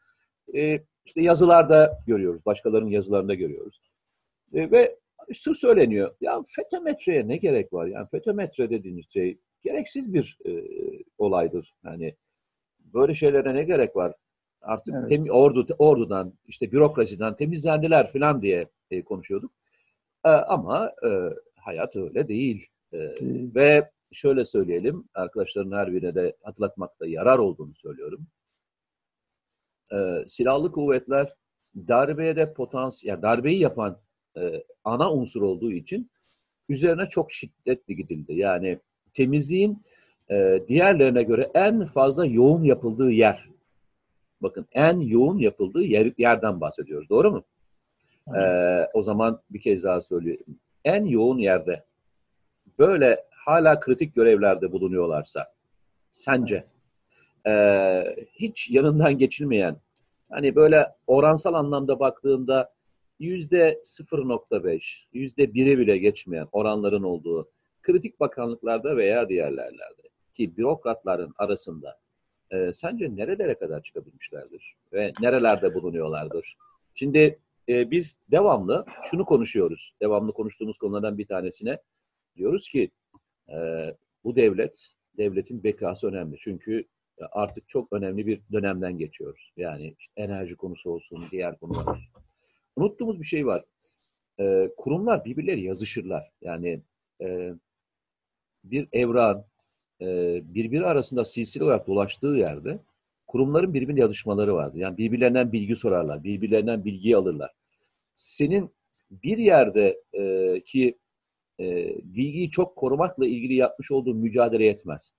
e, 0.55 0.81
işte 1.05 1.23
yazılarda 1.23 1.99
görüyoruz. 2.07 2.47
Başkalarının 2.47 2.91
yazılarında 2.91 3.35
görüyoruz. 3.35 3.81
E, 4.55 4.71
ve 4.71 4.99
şu 5.35 5.55
söyleniyor. 5.55 6.15
Ya 6.21 6.43
fetometreye 6.49 7.29
ne 7.29 7.37
gerek 7.37 7.73
var? 7.73 7.87
Yani 7.87 8.09
fetometre 8.11 8.71
dediğiniz 8.71 9.13
şey 9.13 9.39
gereksiz 9.63 10.15
bir 10.15 10.39
e, 10.47 10.51
olaydır. 11.19 11.75
Yani 11.85 12.17
böyle 12.95 13.15
şeylere 13.15 13.55
ne 13.55 13.65
gerek 13.65 13.97
var? 13.97 14.15
Artık 14.61 14.95
evet. 14.99 15.09
temi, 15.09 15.33
ordu 15.33 15.67
ordudan 15.79 16.35
işte 16.47 16.73
bürokrasiden 16.73 17.37
temizlendiler 17.37 18.13
falan 18.13 18.43
diye 18.43 18.69
e, 18.91 19.03
konuşuyorduk. 19.05 19.53
E, 20.25 20.29
ama 20.29 20.93
e, 21.07 21.11
hayat 21.57 21.97
öyle 21.97 22.29
değil. 22.29 22.67
E, 22.93 22.99
ve 23.55 23.91
şöyle 24.13 24.45
söyleyelim, 24.45 25.09
arkadaşların 25.15 25.73
her 25.73 25.93
birine 25.93 26.15
de 26.15 26.37
hatırlatmakta 26.43 27.07
yarar 27.07 27.39
olduğunu 27.39 27.75
söylüyorum. 27.75 28.27
E, 29.93 29.97
silahlı 30.29 30.73
kuvvetler 30.73 31.35
darbeye 31.77 32.37
de 32.37 32.53
potansiyel, 32.53 33.13
yani 33.15 33.23
darbeyi 33.23 33.59
yapan 33.59 34.01
e, 34.37 34.65
ana 34.85 35.13
unsur 35.13 35.43
olduğu 35.43 35.73
için 35.73 36.11
üzerine 36.69 37.09
çok 37.09 37.33
şiddetli 37.33 37.97
gidildi. 37.97 38.35
Yani 38.35 38.79
temizliğin 39.13 39.83
e, 40.31 40.63
diğerlerine 40.69 41.23
göre 41.23 41.51
en 41.55 41.87
fazla 41.87 42.27
yoğun 42.27 42.63
yapıldığı 42.63 43.11
yer. 43.11 43.49
Bakın 44.41 44.67
en 44.73 45.01
yoğun 45.01 45.39
yapıldığı 45.39 45.83
yer, 45.83 46.13
yerden 46.19 46.61
bahsediyoruz. 46.61 47.09
Doğru 47.09 47.31
mu? 47.31 47.45
E, 48.37 48.41
o 48.95 49.03
zaman 49.03 49.41
bir 49.51 49.61
kez 49.61 49.85
daha 49.85 50.03
söyleyeyim. 50.03 50.59
En 50.85 51.05
yoğun 51.05 51.39
yerde 51.39 51.85
böyle 52.79 53.25
hala 53.31 53.81
kritik 53.81 54.15
görevlerde 54.15 54.73
bulunuyorlarsa 54.73 55.53
sence 56.11 56.65
e, 57.47 57.53
hiç 58.33 58.71
yanından 58.71 59.19
geçilmeyen 59.19 59.77
hani 60.31 60.55
böyle 60.55 60.87
oransal 61.07 61.55
anlamda 61.55 62.01
baktığında 62.01 62.76
yüzde 63.19 63.81
0.5, 63.85 65.05
yüzde 65.13 65.45
1'e 65.45 65.79
bile 65.79 65.99
geçmeyen 65.99 66.49
oranların 66.53 67.03
olduğu 67.03 67.51
kritik 67.83 68.21
bakanlıklarda 68.21 68.97
veya 68.97 69.29
diğerlerde 69.29 70.03
ki 70.35 70.57
bürokratların 70.57 71.35
arasında 71.39 71.99
e, 72.51 72.73
sence 72.73 73.17
nerelere 73.17 73.55
kadar 73.55 73.83
çıkabilmişlerdir 73.83 74.75
ve 74.93 75.13
nerelerde 75.21 75.75
bulunuyorlardır? 75.75 76.57
Şimdi 76.95 77.39
e, 77.69 77.91
biz 77.91 78.19
devamlı 78.31 78.87
şunu 79.11 79.25
konuşuyoruz. 79.25 79.93
Devamlı 80.03 80.33
konuştuğumuz 80.33 80.79
konulardan 80.79 81.19
bir 81.19 81.27
tanesine 81.27 81.79
diyoruz 82.37 82.69
ki 82.69 82.91
e, 83.49 83.57
bu 84.25 84.37
devlet, 84.37 84.93
devletin 85.19 85.65
bekası 85.65 86.09
önemli. 86.09 86.37
Çünkü 86.39 86.85
artık 87.33 87.69
çok 87.69 87.93
önemli 87.93 88.27
bir 88.27 88.41
dönemden 88.53 88.99
geçiyoruz. 88.99 89.53
Yani 89.57 89.95
işte 89.99 90.13
enerji 90.17 90.57
konusu 90.57 90.91
olsun, 90.91 91.25
diğer 91.31 91.59
konular 91.59 92.11
unuttuğumuz 92.77 93.21
bir 93.21 93.27
şey 93.27 93.47
var. 93.47 93.65
E, 94.41 94.71
kurumlar 94.77 95.25
birbirleri 95.25 95.61
yazışırlar. 95.63 96.31
Yani 96.43 96.81
e, 97.23 97.55
bir 98.65 98.89
evran 98.93 99.45
e, 100.01 100.07
birbiri 100.55 100.87
arasında 100.87 101.25
silsile 101.25 101.65
olarak 101.65 101.87
dolaştığı 101.87 102.27
yerde 102.27 102.79
kurumların 103.27 103.75
birbirine 103.75 104.01
yazışmaları 104.01 104.55
vardır. 104.55 104.79
Yani 104.79 104.97
birbirlerinden 104.97 105.53
bilgi 105.53 105.77
sorarlar, 105.77 106.25
birbirlerinden 106.25 106.85
bilgi 106.85 107.17
alırlar. 107.17 107.51
Senin 108.15 108.71
bir 109.11 109.39
yerde 109.39 110.03
e, 110.13 110.61
ki 110.61 110.99
e, 111.61 111.65
bilgiyi 112.05 112.51
çok 112.51 112.77
korumakla 112.77 113.27
ilgili 113.27 113.55
yapmış 113.55 113.91
olduğu 113.91 114.15
mücadele 114.15 114.65
yetmez. 114.65 115.13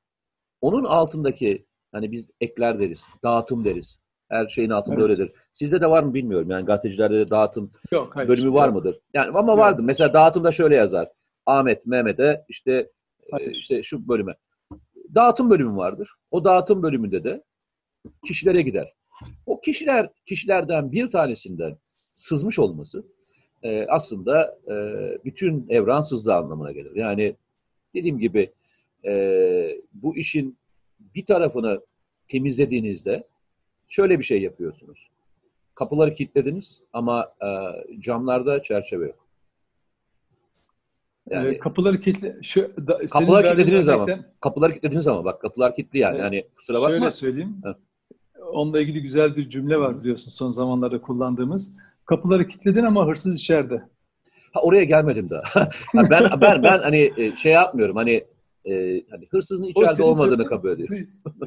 Onun 0.62 0.84
altındaki 0.84 1.66
hani 1.92 2.12
biz 2.12 2.32
ekler 2.42 2.80
deriz, 2.80 3.06
dağıtım 3.24 3.66
deriz. 3.66 4.00
Her 4.30 4.48
şeyin 4.48 4.70
altında 4.70 4.96
evet. 4.96 5.04
öyledir. 5.04 5.32
Sizde 5.52 5.82
de 5.82 5.90
var 5.90 6.04
mı 6.04 6.14
bilmiyorum. 6.14 6.52
Yani 6.52 6.66
gazetecilerde 6.66 7.20
de 7.20 7.30
dağıtım 7.30 7.72
yok, 7.92 8.16
hayır, 8.16 8.30
bölümü 8.30 8.54
var 8.54 8.68
yok. 8.68 8.76
mıdır? 8.76 9.00
Yani 9.14 9.38
ama 9.38 9.52
yok. 9.52 9.60
vardı. 9.60 9.82
Mesela 9.84 10.14
dağıtımda 10.14 10.52
şöyle 10.52 10.76
yazar. 10.76 11.10
Ahmet, 11.46 11.86
Mehmet'e 11.86 12.46
işte 12.50 12.72
e, 12.72 12.90
hayır. 13.32 13.56
işte 13.56 13.84
şu 13.84 14.08
bölüme. 14.08 14.36
Dağıtım 15.16 15.50
bölümü 15.50 15.78
vardır. 15.78 16.10
O 16.32 16.44
dağıtım 16.44 16.84
bölümünde 16.84 17.24
de 17.24 17.44
kişilere 18.26 18.62
gider. 18.62 18.94
O 19.46 19.62
kişiler 19.62 20.10
kişilerden 20.26 20.92
bir 20.92 21.12
tanesinden 21.12 21.78
sızmış 22.14 22.60
olması 22.60 23.04
e, 23.64 23.86
aslında 23.86 24.58
e, 24.68 24.76
bütün 25.26 25.66
evran 25.70 26.02
sızdığı 26.02 26.36
anlamına 26.36 26.72
gelir. 26.72 26.96
Yani 26.96 27.36
dediğim 27.96 28.20
gibi 28.20 28.52
e, 29.06 29.82
bu 29.94 30.18
işin 30.18 30.58
bir 31.16 31.26
tarafını 31.26 31.82
temizlediğinizde 32.28 33.28
şöyle 33.88 34.20
bir 34.20 34.24
şey 34.24 34.42
yapıyorsunuz. 34.42 35.10
Kapıları 35.76 36.16
kilitlediniz 36.16 36.82
ama 36.94 37.32
e, 37.42 37.48
camlarda 38.00 38.64
çerçeve 38.64 39.06
yok. 39.06 39.28
Yani 41.30 41.50
e, 41.50 41.60
kapıları 41.60 42.00
kilitle 42.00 42.38
şu 42.42 42.72
da, 42.88 43.00
kapılar 43.06 43.46
kilitlediniz 43.46 43.90
ama 43.90 44.20
kapıları 44.42 44.72
kilitlediniz 44.72 45.08
ama 45.08 45.26
bak 45.26 45.42
kapılar 45.42 45.76
kilitli 45.76 46.00
yani. 46.00 46.20
Yani 46.20 46.48
kusura 46.56 46.82
bakma. 46.82 46.98
Şöyle 46.98 47.12
söyleyeyim. 47.12 47.58
Ha. 47.64 47.76
Onunla 48.52 48.82
ilgili 48.82 49.02
güzel 49.02 49.36
bir 49.36 49.50
cümle 49.50 49.78
var 49.78 50.00
biliyorsun 50.00 50.32
son 50.32 50.52
zamanlarda 50.52 51.02
kullandığımız. 51.02 51.78
Kapıları 52.06 52.48
kilitledin 52.48 52.84
ama 52.84 53.08
hırsız 53.08 53.36
içeride. 53.36 53.82
Ha 54.54 54.62
oraya 54.62 54.84
gelmedim 54.84 55.30
daha. 55.30 55.70
ben 56.10 56.30
ben 56.42 56.64
ben 56.64 56.80
hani 56.80 57.14
e, 57.18 57.36
şey 57.36 57.52
yapmıyorum. 57.52 57.96
Hani 57.96 58.24
e, 58.68 59.04
hani 59.12 59.26
hırsızın 59.32 59.66
içeride 59.66 60.04
olmadığını 60.04 60.46
kabul 60.46 60.70
ediyor. 60.70 60.90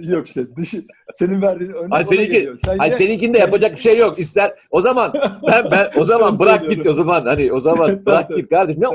yok 0.01 0.27
işte 0.27 0.57
dışı 0.57 0.83
senin 1.13 1.43
verdiğin 1.43 1.71
örnek 1.71 1.93
ay 1.93 2.05
seninki, 2.05 2.33
geliyor. 2.33 2.59
Sen 2.65 2.79
ay 2.79 2.91
seninkinde 2.91 3.33
sen 3.33 3.45
yapacak 3.45 3.73
bir 3.73 3.81
şey 3.81 3.99
yok. 3.99 4.19
İster 4.19 4.55
o 4.71 4.81
zaman 4.81 5.13
ben 5.49 5.71
ben 5.71 5.91
o 5.97 6.05
zaman 6.05 6.39
bırak 6.39 6.71
git 6.71 6.87
o 6.87 6.93
zaman 6.93 7.27
hani 7.27 7.53
o 7.53 7.61
zaman 7.61 8.03
bırak 8.07 8.31
git 8.37 8.49
kardeşim. 8.49 8.83
Ya, 8.83 8.91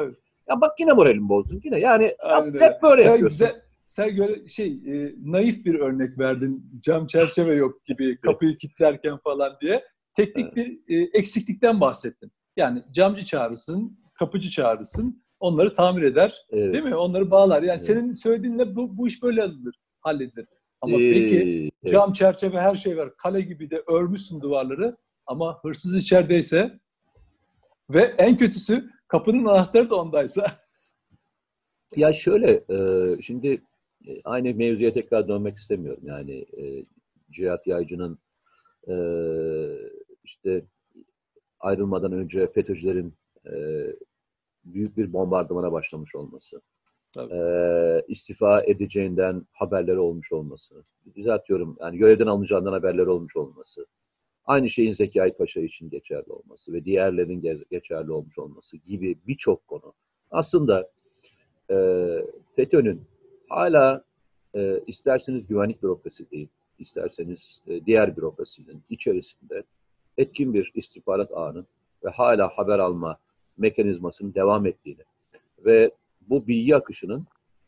ya 0.49 0.61
bak 0.61 0.71
yine 0.79 0.93
moralim 0.93 1.29
bozdun 1.29 1.61
yine. 1.63 1.79
Yani 1.79 2.15
Aynen 2.19 2.59
hep 2.59 2.83
böyle 2.83 3.03
sen 3.03 3.11
yapıyorsun. 3.11 3.47
Güzel, 3.47 3.61
sen 3.85 4.17
böyle 4.17 4.49
şey 4.49 4.67
e, 4.67 5.11
naif 5.25 5.65
bir 5.65 5.75
örnek 5.75 6.19
verdin. 6.19 6.71
Cam 6.79 7.07
çerçeve 7.07 7.55
yok 7.55 7.85
gibi 7.85 8.17
kapıyı 8.17 8.57
kilitlerken 8.57 9.17
falan 9.17 9.57
diye. 9.61 9.83
Teknik 10.15 10.55
bir 10.55 10.79
e, 10.87 11.09
eksiklikten 11.13 11.81
bahsettin. 11.81 12.31
Yani 12.57 12.83
camcı 12.91 13.25
çağırırsın, 13.25 13.99
kapıcı 14.19 14.49
çağırırsın 14.49 15.24
onları 15.39 15.73
tamir 15.73 16.01
eder. 16.01 16.45
Evet. 16.51 16.73
Değil 16.73 16.83
mi? 16.83 16.95
Onları 16.95 17.31
bağlar. 17.31 17.61
Yani 17.61 17.69
evet. 17.69 17.81
senin 17.81 18.13
söylediğinle 18.13 18.75
bu, 18.75 18.97
bu 18.97 19.07
iş 19.07 19.23
böyle 19.23 19.41
halledilir. 19.41 19.75
halledilir. 19.99 20.47
Ama 20.81 21.01
ee, 21.01 21.13
peki 21.13 21.71
evet. 21.83 21.93
cam 21.93 22.13
çerçeve 22.13 22.59
her 22.59 22.75
şey 22.75 22.97
var. 22.97 23.17
Kale 23.17 23.41
gibi 23.41 23.69
de 23.69 23.83
örmüşsün 23.87 24.41
duvarları 24.41 24.97
ama 25.25 25.59
hırsız 25.61 25.97
içerideyse 25.97 26.79
ve 27.89 28.15
en 28.17 28.37
kötüsü 28.37 28.89
kapının 29.07 29.45
anahtarı 29.45 29.89
da 29.89 29.95
ondaysa. 29.95 30.47
Ya 31.95 32.13
şöyle, 32.13 32.63
e, 32.69 32.77
şimdi 33.21 33.61
e, 34.07 34.21
aynı 34.23 34.55
mevzuya 34.55 34.93
tekrar 34.93 35.27
dönmek 35.27 35.57
istemiyorum. 35.57 36.03
Yani 36.05 36.45
e, 36.57 36.83
Cihat 37.31 37.67
Yaycı'nın 37.67 38.19
işte 40.23 40.65
ayrılmadan 41.59 42.11
önce 42.11 42.47
FETÖ'cülerin 42.47 43.13
büyük 44.65 44.97
bir 44.97 45.13
bombardımana 45.13 45.71
başlamış 45.71 46.15
olması, 46.15 46.61
e, 47.17 47.39
istifa 48.07 48.63
edeceğinden 48.63 49.45
haberleri 49.51 49.99
olmuş 49.99 50.31
olması, 50.31 50.83
düzeltiyorum 51.15 51.77
yani 51.81 51.97
görevden 51.97 52.27
alınacağından 52.27 52.73
haberleri 52.73 53.09
olmuş 53.09 53.37
olması, 53.37 53.85
aynı 54.45 54.69
şeyin 54.69 54.93
Zekai 54.93 55.37
Paşa 55.37 55.61
için 55.61 55.89
geçerli 55.89 56.31
olması 56.31 56.73
ve 56.73 56.85
diğerlerinin 56.85 57.63
geçerli 57.71 58.11
olmuş 58.11 58.39
olması 58.39 58.77
gibi 58.77 59.17
birçok 59.27 59.67
konu. 59.67 59.93
Aslında 60.31 60.85
e, 61.71 61.75
FETÖ'nün 62.55 63.01
hala 63.49 64.03
e, 64.55 64.79
isterseniz 64.87 65.47
güvenlik 65.47 65.83
bürokrasi 65.83 66.31
değil, 66.31 66.47
isterseniz 66.79 67.61
e, 67.67 67.85
diğer 67.85 68.17
bürokrasinin 68.17 68.83
içerisinde 68.89 69.63
etkin 70.17 70.53
bir 70.53 70.71
istihbarat 70.75 71.31
ağının 71.33 71.67
ve 72.03 72.09
hala 72.09 72.47
haber 72.57 72.79
alma 72.79 73.17
mekanizmasının 73.57 74.33
devam 74.33 74.65
ettiğini 74.65 75.01
ve 75.65 75.91
bu 76.29 76.47
bilgi 76.47 76.75
akışının 76.75 77.25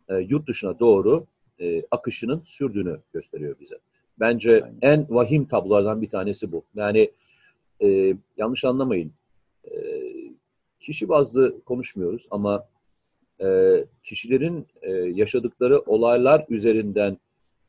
e, 0.10 0.18
yurt 0.18 0.48
dışına 0.48 0.80
doğru 0.80 1.26
e, 1.60 1.84
akışının 1.92 2.42
sürdüğünü 2.46 3.00
gösteriyor 3.14 3.56
bize. 3.60 3.76
Bence 4.20 4.64
Aynen. 4.64 4.78
en 4.82 5.08
vahim 5.10 5.46
tablolardan 5.46 6.02
bir 6.02 6.10
tanesi 6.10 6.52
bu. 6.52 6.64
Yani 6.76 7.12
e, 7.82 8.14
yanlış 8.38 8.66
anlamayın. 8.66 9.12
E, 9.66 9.72
kişi 10.80 11.10
bazlı 11.10 11.62
konuşmuyoruz 11.64 12.28
ama 12.32 12.68
e, 13.42 13.78
kişilerin 14.04 14.68
e, 14.82 14.92
yaşadıkları 14.92 15.80
olaylar 15.80 16.46
üzerinden 16.50 17.18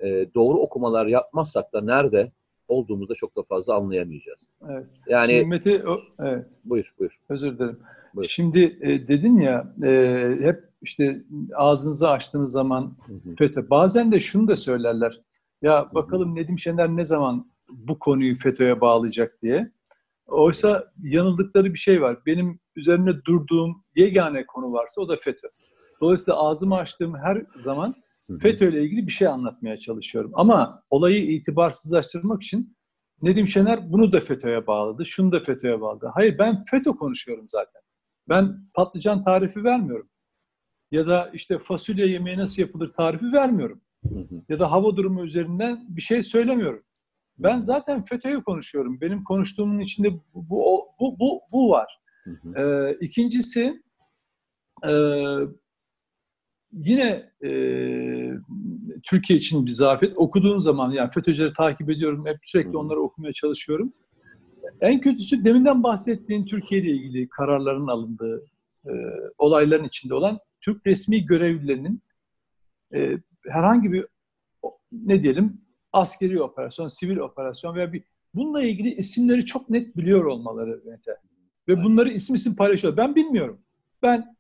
e, 0.01 0.27
doğru 0.35 0.59
okumalar 0.59 1.07
yapmazsak 1.07 1.73
da 1.73 1.81
nerede 1.81 2.33
olduğumuzda 2.69 3.15
çok 3.15 3.37
da 3.37 3.43
fazla 3.43 3.75
anlayamayacağız. 3.75 4.49
Evet. 4.71 4.87
Yani 5.07 5.45
Mete, 5.47 5.89
o, 5.89 6.01
evet. 6.21 6.47
Buyur, 6.65 6.95
buyur. 6.99 7.19
Özür 7.29 7.59
dilerim. 7.59 7.79
Buyur. 8.15 8.29
Şimdi 8.29 8.79
e, 8.81 9.09
dedin 9.09 9.37
ya 9.37 9.75
e, 9.85 10.37
hep 10.41 10.69
işte 10.83 11.25
ağzınızı 11.55 12.11
açtığınız 12.11 12.53
zaman 12.53 12.97
FETÖ. 13.39 13.71
Bazen 13.71 14.13
de 14.13 14.21
şunu 14.21 14.49
da 14.49 14.57
söylerler. 14.57 15.21
Ya 15.63 15.89
bakalım 15.95 16.35
Nedim 16.35 16.59
Şener 16.59 16.89
ne 16.89 17.05
zaman 17.05 17.51
bu 17.71 17.99
konuyu 17.99 18.39
FETÖ'ye 18.39 18.81
bağlayacak 18.81 19.43
diye. 19.43 19.73
Oysa 20.27 20.93
yanıldıkları 21.03 21.75
bir 21.75 21.79
şey 21.79 22.03
var. 22.03 22.19
Benim 22.27 22.61
üzerine 22.77 23.25
durduğum 23.25 23.85
yegane 23.95 24.47
konu 24.47 24.73
varsa 24.73 25.01
o 25.01 25.09
da 25.09 25.17
FETÖ. 25.17 25.49
Dolayısıyla 26.01 26.41
ağzımı 26.41 26.77
açtığım 26.77 27.15
her 27.17 27.43
zaman 27.61 27.95
FETÖ 28.41 28.69
ile 28.69 28.83
ilgili 28.83 29.07
bir 29.07 29.13
şey 29.13 29.29
anlatmaya 29.29 29.77
çalışıyorum. 29.77 30.31
Ama 30.35 30.83
olayı 30.91 31.25
itibarsızlaştırmak 31.25 32.43
için 32.43 32.77
Nedim 33.23 33.49
Şener 33.49 33.93
bunu 33.93 34.13
da 34.13 34.21
FETÖ'ye 34.21 34.67
bağladı, 34.67 35.07
şunu 35.07 35.33
da 35.33 35.41
FETÖ'ye 35.41 35.81
bağladı. 35.81 36.11
Hayır 36.15 36.39
ben 36.39 36.65
FETÖ 36.71 36.91
konuşuyorum 36.91 37.45
zaten. 37.49 37.83
Ben 38.29 38.71
patlıcan 38.75 39.25
tarifi 39.25 39.65
vermiyorum. 39.65 40.09
Ya 40.91 41.07
da 41.07 41.31
işte 41.35 41.59
fasulye 41.59 42.07
yemeği 42.07 42.39
nasıl 42.39 42.63
yapılır 42.63 42.93
tarifi 42.93 43.33
vermiyorum. 43.33 43.81
Ya 44.49 44.59
da 44.59 44.71
hava 44.71 44.97
durumu 44.97 45.25
üzerinden 45.25 45.87
bir 45.89 46.03
şey 46.03 46.23
söylemiyorum. 46.23 46.83
Ben 47.39 47.59
zaten 47.59 48.05
FETÖ'yü 48.05 48.43
konuşuyorum. 48.43 49.01
Benim 49.01 49.25
konuştuğumun 49.25 49.81
içinde 49.81 50.13
bu 50.13 50.51
bu 50.51 50.87
bu 51.01 51.19
bu, 51.19 51.41
bu 51.53 51.71
var. 51.71 51.99
Ee, 52.57 52.97
ikincisi 53.01 53.83
e, 54.87 54.93
yine 56.73 57.33
e, 57.45 57.51
Türkiye 59.11 59.39
için 59.39 59.67
bir 59.67 59.71
zafiyet. 59.71 60.19
Okuduğun 60.19 60.59
zaman 60.59 60.91
yani 60.91 61.11
FETÖ'cüleri 61.11 61.53
takip 61.53 61.91
ediyorum. 61.91 62.27
Hep 62.27 62.39
sürekli 62.43 62.77
onları 62.77 63.01
okumaya 63.01 63.33
çalışıyorum. 63.33 63.93
En 64.81 65.01
kötüsü 65.01 65.45
deminden 65.45 65.83
bahsettiğin 65.83 66.47
Türkiye 66.47 66.81
ile 66.81 66.91
ilgili 66.91 67.29
kararların 67.29 67.87
alındığı 67.87 68.47
e, 68.87 68.93
olayların 69.39 69.85
içinde 69.85 70.15
olan 70.15 70.39
Türk 70.61 70.87
resmi 70.87 71.27
görevlilerinin 71.27 72.03
e, 72.95 73.19
herhangi 73.49 73.93
bir 73.93 74.07
ne 74.93 75.23
diyelim 75.23 75.61
askeri 75.93 76.43
operasyon, 76.43 76.89
sivil 76.89 77.17
operasyon 77.17 77.75
veya 77.75 77.93
bir 77.93 78.05
bununla 78.35 78.63
ilgili 78.63 78.95
isimleri 78.95 79.45
çok 79.45 79.71
net 79.71 79.97
biliyor 79.97 80.25
olmaları 80.25 80.83
Mete. 80.85 81.17
Ve 81.69 81.85
bunları 81.85 82.11
isim 82.11 82.37
isim 82.37 82.57
paylaşıyor. 82.57 82.97
Ben 82.97 83.15
bilmiyorum. 83.15 83.61
Ben 84.03 84.37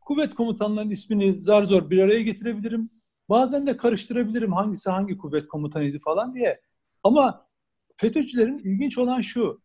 kuvvet 0.00 0.34
komutanlarının 0.34 0.90
ismini 0.90 1.40
zar 1.40 1.62
zor 1.62 1.90
bir 1.90 1.98
araya 1.98 2.22
getirebilirim. 2.22 2.90
Bazen 3.28 3.66
de 3.66 3.76
karıştırabilirim 3.76 4.52
hangisi 4.52 4.90
hangi 4.90 5.18
kuvvet 5.18 5.48
komutanıydı 5.48 5.98
falan 5.98 6.34
diye. 6.34 6.60
Ama 7.02 7.46
FETÖ'cülerin 7.96 8.58
ilginç 8.58 8.98
olan 8.98 9.20
şu. 9.20 9.60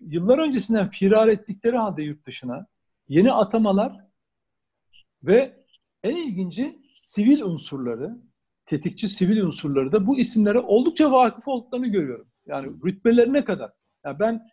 Yıllar 0.00 0.38
öncesinden 0.38 0.90
firar 0.90 1.28
ettikleri 1.28 1.76
halde 1.76 2.02
yurt 2.02 2.26
dışına 2.26 2.66
yeni 3.08 3.32
atamalar 3.32 3.96
ve 5.22 5.64
en 6.02 6.16
ilginci 6.16 6.78
sivil 6.94 7.42
unsurları, 7.42 8.18
tetikçi 8.64 9.08
sivil 9.08 9.40
unsurları 9.40 9.92
da 9.92 10.06
bu 10.06 10.18
isimlere 10.18 10.58
oldukça 10.58 11.12
vakıf 11.12 11.48
olduklarını 11.48 11.86
görüyorum. 11.86 12.28
Yani 12.46 12.72
rütbelerine 12.84 13.44
kadar. 13.44 13.72
Yani 14.04 14.18
ben 14.18 14.50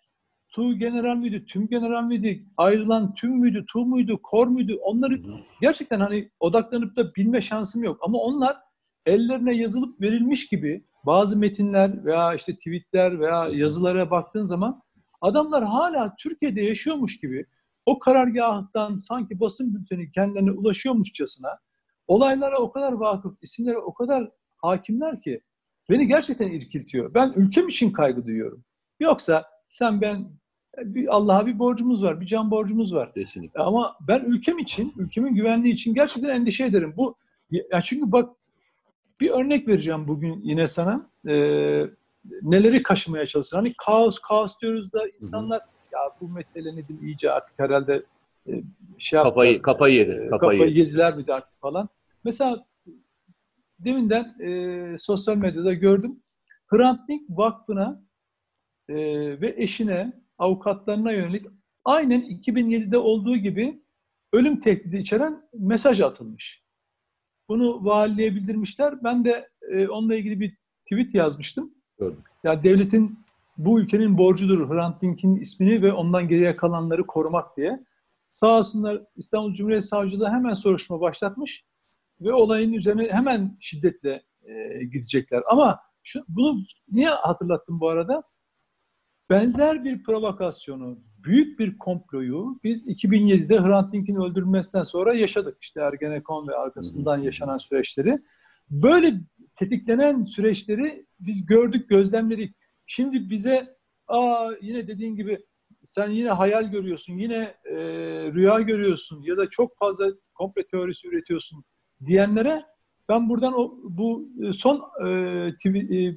Tu 0.50 0.78
general 0.78 1.16
müydü, 1.16 1.46
tüm 1.46 1.68
general 1.68 2.04
müydü, 2.04 2.46
ayrılan 2.58 3.14
tüm 3.14 3.32
müydü, 3.32 3.66
tu 3.68 3.86
muydu, 3.86 4.20
kor 4.24 4.48
muydu 4.48 4.80
onları 4.82 5.22
gerçekten 5.62 6.00
hani 6.00 6.30
odaklanıp 6.40 6.96
da 6.96 7.16
bilme 7.16 7.42
şansım 7.42 7.84
yok. 7.84 7.98
Ama 8.02 8.18
onlar 8.18 8.58
ellerine 9.06 9.56
yazılıp 9.56 10.02
verilmiş 10.02 10.48
gibi 10.48 10.86
bazı 11.06 11.38
metinler 11.38 12.06
veya 12.06 12.34
işte 12.34 12.56
tweetler 12.56 13.20
veya 13.20 13.50
yazılara 13.50 14.12
baktığın 14.12 14.44
zaman 14.44 14.82
adamlar 15.22 15.64
hala 15.64 16.16
Türkiye'de 16.20 16.62
yaşıyormuş 16.62 17.20
gibi 17.20 17.46
o 17.86 18.00
karargahtan 18.00 18.98
sanki 18.98 19.40
basın 19.40 19.74
bülteni 19.74 20.12
kendilerine 20.12 20.52
ulaşıyormuşçasına 20.52 21.60
olaylara 22.08 22.58
o 22.58 22.72
kadar 22.72 22.92
vakıf, 22.92 23.38
isimlere 23.42 23.78
o 23.78 23.94
kadar 23.94 24.32
hakimler 24.58 25.22
ki 25.22 25.42
beni 25.90 26.08
gerçekten 26.08 26.48
irkiltiyor. 26.48 27.14
Ben 27.14 27.34
ülkem 27.36 27.68
için 27.68 27.92
kaygı 27.92 28.26
duyuyorum. 28.26 28.64
Yoksa 29.00 29.46
sen 29.70 30.02
ben 30.02 30.28
Allah'a 31.10 31.46
bir 31.46 31.60
borcumuz 31.60 32.04
var, 32.04 32.22
bir 32.22 32.26
can 32.26 32.52
borcumuz 32.52 32.96
var. 32.96 33.14
Kesinlikle. 33.14 33.60
Ama 33.60 33.98
ben 34.08 34.20
ülkem 34.20 34.60
için, 34.60 34.94
ülkemin 34.98 35.36
güvenliği 35.36 35.74
için 35.74 35.94
gerçekten 35.94 36.30
endişe 36.30 36.66
ederim. 36.66 36.94
Bu 36.98 37.16
ya 37.52 37.82
çünkü 37.82 38.12
bak 38.12 38.30
bir 39.20 39.30
örnek 39.30 39.68
vereceğim 39.68 40.08
bugün 40.08 40.42
yine 40.44 40.68
sana. 40.68 41.10
Ee, 41.28 41.84
neleri 42.42 42.84
kaşımaya 42.84 43.28
çalışır. 43.28 43.58
Hani 43.58 43.74
kaos, 43.78 44.20
kaos 44.20 44.60
diyoruz 44.62 44.94
da 44.94 45.04
insanlar 45.16 45.62
ya 45.92 46.00
bu 46.22 46.30
mesele 46.30 46.76
nedir 46.76 46.96
iyice 47.02 47.32
artık 47.32 47.60
herhalde 47.60 48.04
e, 48.48 48.64
şey 48.98 49.20
kafayı, 49.20 49.54
yaptılar, 49.54 49.74
kafayı 49.74 49.96
yedi. 49.96 50.12
E, 50.12 50.30
kafayı, 50.30 50.60
kafayı 50.60 50.76
yediler 50.76 51.16
mi 51.16 51.28
de 51.28 51.34
artık 51.34 51.60
falan. 51.62 51.90
Mesela 52.24 52.66
deminden 53.80 54.36
e, 54.40 54.98
sosyal 54.98 55.38
medyada 55.38 55.74
gördüm. 55.74 56.20
Hrant 56.68 57.08
Dink 57.10 57.22
Vakfı'na 57.30 58.04
e, 58.90 58.96
ve 59.42 59.56
eşine, 59.58 60.14
avukatlarına 60.38 61.12
yönelik 61.12 61.46
aynen 61.86 62.22
2007'de 62.22 62.98
olduğu 62.98 63.38
gibi 63.38 63.82
ölüm 64.34 64.60
tehdidi 64.60 64.98
içeren 64.98 65.50
mesaj 65.54 66.02
atılmış. 66.02 66.64
Bunu 67.50 67.86
valiliğe 67.86 68.36
bildirmişler. 68.36 69.04
Ben 69.04 69.26
de 69.26 69.50
e, 69.72 69.88
onunla 69.88 70.16
ilgili 70.16 70.40
bir 70.40 70.58
tweet 70.84 71.16
yazmıştım. 71.16 71.74
Gördüm. 72.00 72.24
Ya 72.44 72.64
devletin 72.64 73.20
bu 73.58 73.80
ülkenin 73.80 74.18
borcudur 74.18 74.70
Hrant 74.70 75.02
Dink'in 75.02 75.36
ismini 75.36 75.82
ve 75.82 75.94
ondan 75.94 76.28
geriye 76.28 76.56
kalanları 76.56 77.08
korumak 77.08 77.58
diye. 77.58 77.86
Sağ 78.32 78.58
olsunlar 78.58 79.02
İstanbul 79.16 79.54
Cumhuriyet 79.54 79.84
Savcılığı 79.84 80.30
hemen 80.30 80.54
soruşturma 80.54 81.02
başlatmış 81.02 81.66
ve 82.22 82.34
olayın 82.34 82.74
üzerine 82.74 83.12
hemen 83.12 83.58
şiddetle 83.60 84.24
e, 84.44 84.84
gidecekler. 84.84 85.44
Ama 85.48 85.80
şu, 86.04 86.24
bunu 86.28 86.64
niye 86.92 87.10
hatırlattım 87.10 87.80
bu 87.80 87.90
arada? 87.90 88.24
Benzer 89.30 89.84
bir 89.84 90.04
provokasyonu, 90.04 91.00
büyük 91.24 91.60
bir 91.60 91.78
komployu 91.78 92.60
biz 92.64 92.88
2007'de 92.88 93.60
Hrant 93.60 93.94
Dink'in 93.94 94.16
öldürülmesinden 94.16 94.84
sonra 94.84 95.14
yaşadık. 95.14 95.58
İşte 95.62 95.82
Ergenekon 95.82 96.48
ve 96.48 96.56
arkasından 96.56 97.18
yaşanan 97.18 97.58
süreçleri. 97.58 98.20
Böyle 98.70 99.22
tetiklenen 99.58 100.24
süreçleri 100.24 101.06
biz 101.20 101.46
gördük, 101.46 101.90
gözlemledik. 101.90 102.56
Şimdi 102.86 103.30
bize 103.30 103.78
aa 104.08 104.52
yine 104.62 104.88
dediğin 104.88 105.16
gibi 105.16 105.40
sen 105.84 106.10
yine 106.10 106.30
hayal 106.30 106.72
görüyorsun, 106.72 107.18
yine 107.18 107.56
e, 107.66 107.76
rüya 108.34 108.60
görüyorsun 108.60 109.24
ya 109.24 109.38
da 109.38 109.50
çok 109.50 109.78
fazla 109.78 110.12
komple 110.34 110.68
teorisi 110.68 111.08
üretiyorsun 111.08 111.64
diyenlere 112.06 112.64
ben 113.10 113.30
buradan 113.30 113.54
o, 113.60 113.78
bu 113.84 114.30
e, 114.44 114.54
son 114.54 114.76
e, 114.76 115.58
TV, 115.64 115.76
e, 115.76 116.16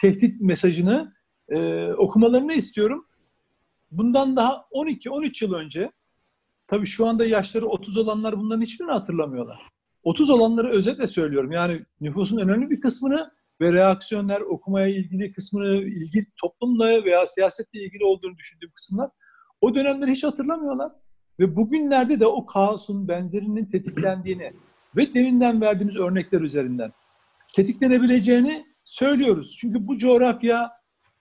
tehdit 0.00 0.40
mesajını 0.40 1.12
e, 1.48 1.86
okumalarını 1.92 2.52
istiyorum. 2.52 3.06
Bundan 3.90 4.36
daha 4.36 4.64
12-13 4.72 5.44
yıl 5.44 5.54
önce, 5.54 5.92
tabii 6.66 6.86
şu 6.86 7.06
anda 7.06 7.26
yaşları 7.26 7.66
30 7.66 7.96
olanlar 7.96 8.38
bunların 8.38 8.62
hiçbirini 8.62 8.92
hatırlamıyorlar. 8.92 9.75
30 10.06 10.30
olanları 10.30 10.70
özetle 10.70 11.06
söylüyorum. 11.06 11.52
Yani 11.52 11.82
nüfusun 12.00 12.38
önemli 12.38 12.70
bir 12.70 12.80
kısmını 12.80 13.30
ve 13.60 13.72
reaksiyonlar, 13.72 14.40
okumaya 14.40 14.86
ilgili 14.86 15.32
kısmını, 15.32 15.76
ilgi 15.76 16.26
toplumla 16.40 17.04
veya 17.04 17.26
siyasetle 17.26 17.84
ilgili 17.84 18.04
olduğunu 18.04 18.36
düşündüğüm 18.36 18.70
kısımlar 18.70 19.10
o 19.60 19.74
dönemleri 19.74 20.10
hiç 20.10 20.24
hatırlamıyorlar. 20.24 20.92
Ve 21.40 21.56
bugünlerde 21.56 22.20
de 22.20 22.26
o 22.26 22.46
kaosun 22.46 23.08
benzerinin 23.08 23.64
tetiklendiğini 23.64 24.52
ve 24.96 25.14
deminden 25.14 25.60
verdiğimiz 25.60 25.96
örnekler 25.96 26.40
üzerinden 26.40 26.92
tetiklenebileceğini 27.54 28.66
söylüyoruz. 28.84 29.56
Çünkü 29.60 29.86
bu 29.86 29.98
coğrafya 29.98 30.70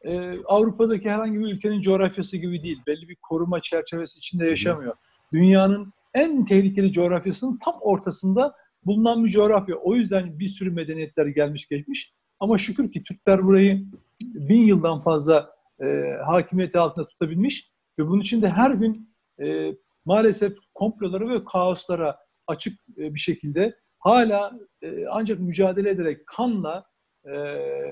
e, 0.02 0.40
Avrupa'daki 0.46 1.10
herhangi 1.10 1.40
bir 1.40 1.54
ülkenin 1.54 1.82
coğrafyası 1.82 2.38
gibi 2.38 2.64
değil. 2.64 2.82
Belli 2.88 3.10
bir 3.10 3.16
koruma 3.16 3.62
çerçevesi 3.62 4.18
içinde 4.18 4.46
yaşamıyor. 4.48 4.96
Dünyanın 5.34 5.94
en 6.14 6.46
tehlikeli 6.46 6.92
coğrafyasının 6.92 7.58
tam 7.66 7.76
ortasında 7.82 8.56
bulunan 8.86 9.26
bir 9.26 9.30
coğrafya. 9.30 9.76
O 9.76 9.96
yüzden 9.96 10.40
bir 10.40 10.48
sürü 10.48 10.72
medeniyetler 10.72 11.26
gelmiş 11.26 11.68
geçmiş. 11.68 12.14
Ama 12.40 12.58
şükür 12.58 12.92
ki 12.92 13.04
Türkler 13.04 13.44
burayı 13.44 13.86
bin 14.22 14.62
yıldan 14.62 15.02
fazla 15.02 15.56
e, 15.82 15.86
hakimiyeti 16.26 16.80
altında 16.80 17.08
tutabilmiş 17.08 17.72
ve 18.00 18.08
bunun 18.08 18.22
için 18.22 18.42
de 18.42 18.50
her 18.50 18.72
gün 18.72 19.10
e, 19.42 19.76
maalesef 20.06 20.54
komplolara 20.74 21.30
ve 21.30 21.44
kaoslara 21.44 22.18
açık 22.48 22.80
e, 22.98 23.14
bir 23.14 23.20
şekilde 23.20 23.76
hala 24.00 24.60
e, 24.82 25.06
ancak 25.12 25.40
mücadele 25.40 25.90
ederek 25.90 26.28
kanla, 26.28 26.86
e, 27.26 27.36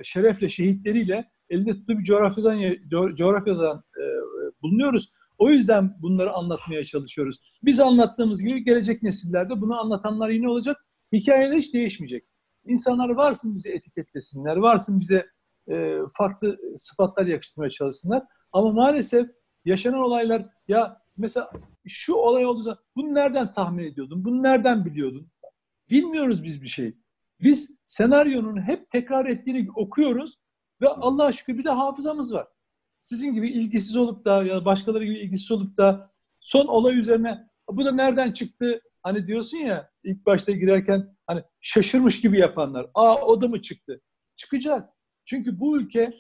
şerefle, 0.03 0.49
şehitleriyle 0.49 1.32
elinde 1.49 1.73
tuttuğu 1.73 1.99
bir 1.99 2.03
coğrafyadan 2.03 2.60
coğrafyadan 3.15 3.84
e, 3.97 4.03
bulunuyoruz. 4.62 5.13
O 5.43 5.49
yüzden 5.49 5.95
bunları 6.01 6.32
anlatmaya 6.32 6.84
çalışıyoruz. 6.84 7.38
Biz 7.63 7.79
anlattığımız 7.79 8.43
gibi 8.43 8.63
gelecek 8.63 9.03
nesillerde 9.03 9.62
bunu 9.62 9.79
anlatanlar 9.79 10.29
yine 10.29 10.49
olacak. 10.49 10.86
Hikayeler 11.12 11.58
hiç 11.58 11.73
değişmeyecek. 11.73 12.25
İnsanlar 12.65 13.10
varsın 13.10 13.56
bize 13.56 13.69
etiketlesinler, 13.71 14.56
varsın 14.56 14.99
bize 14.99 15.25
e, 15.71 15.97
farklı 16.13 16.58
sıfatlar 16.77 17.25
yakıştırmaya 17.25 17.69
çalışsınlar. 17.69 18.23
Ama 18.51 18.71
maalesef 18.71 19.29
yaşanan 19.65 19.99
olaylar 19.99 20.45
ya 20.67 21.01
mesela 21.17 21.51
şu 21.88 22.13
olay 22.13 22.45
oldu 22.45 22.79
bunu 22.95 23.13
nereden 23.13 23.51
tahmin 23.51 23.84
ediyordun? 23.84 24.25
Bunu 24.25 24.43
nereden 24.43 24.86
biliyordun? 24.86 25.32
Bilmiyoruz 25.89 26.43
biz 26.43 26.62
bir 26.62 26.67
şey. 26.67 26.97
Biz 27.41 27.77
senaryonun 27.86 28.62
hep 28.62 28.89
tekrar 28.89 29.25
ettiğini 29.25 29.71
okuyoruz 29.75 30.36
ve 30.82 30.89
Allah'a 30.89 31.32
şükür 31.32 31.58
bir 31.58 31.63
de 31.63 31.69
hafızamız 31.69 32.34
var. 32.34 32.47
Sizin 33.04 33.34
gibi 33.34 33.50
ilgisiz 33.50 33.96
olup 33.96 34.26
da 34.26 34.44
ya 34.44 34.66
başkaları 34.66 35.06
gibi 35.06 35.20
ilgisiz 35.20 35.52
olup 35.52 35.78
da 35.78 36.12
son 36.39 36.68
olay 36.68 37.00
üzerine 37.00 37.48
bu 37.70 37.86
da 37.86 37.92
nereden 37.92 38.32
çıktı? 38.32 38.82
Hani 39.02 39.28
diyorsun 39.28 39.58
ya 39.58 39.92
ilk 40.04 40.26
başta 40.26 40.52
girerken 40.52 41.16
hani 41.28 41.44
şaşırmış 41.62 42.22
gibi 42.22 42.39
yapanlar. 42.39 42.89
Aa 42.94 43.16
o 43.16 43.42
da 43.42 43.48
mı 43.48 43.62
çıktı? 43.62 44.02
Çıkacak. 44.36 44.89
Çünkü 45.26 45.60
bu 45.60 45.78
ülke 45.78 46.13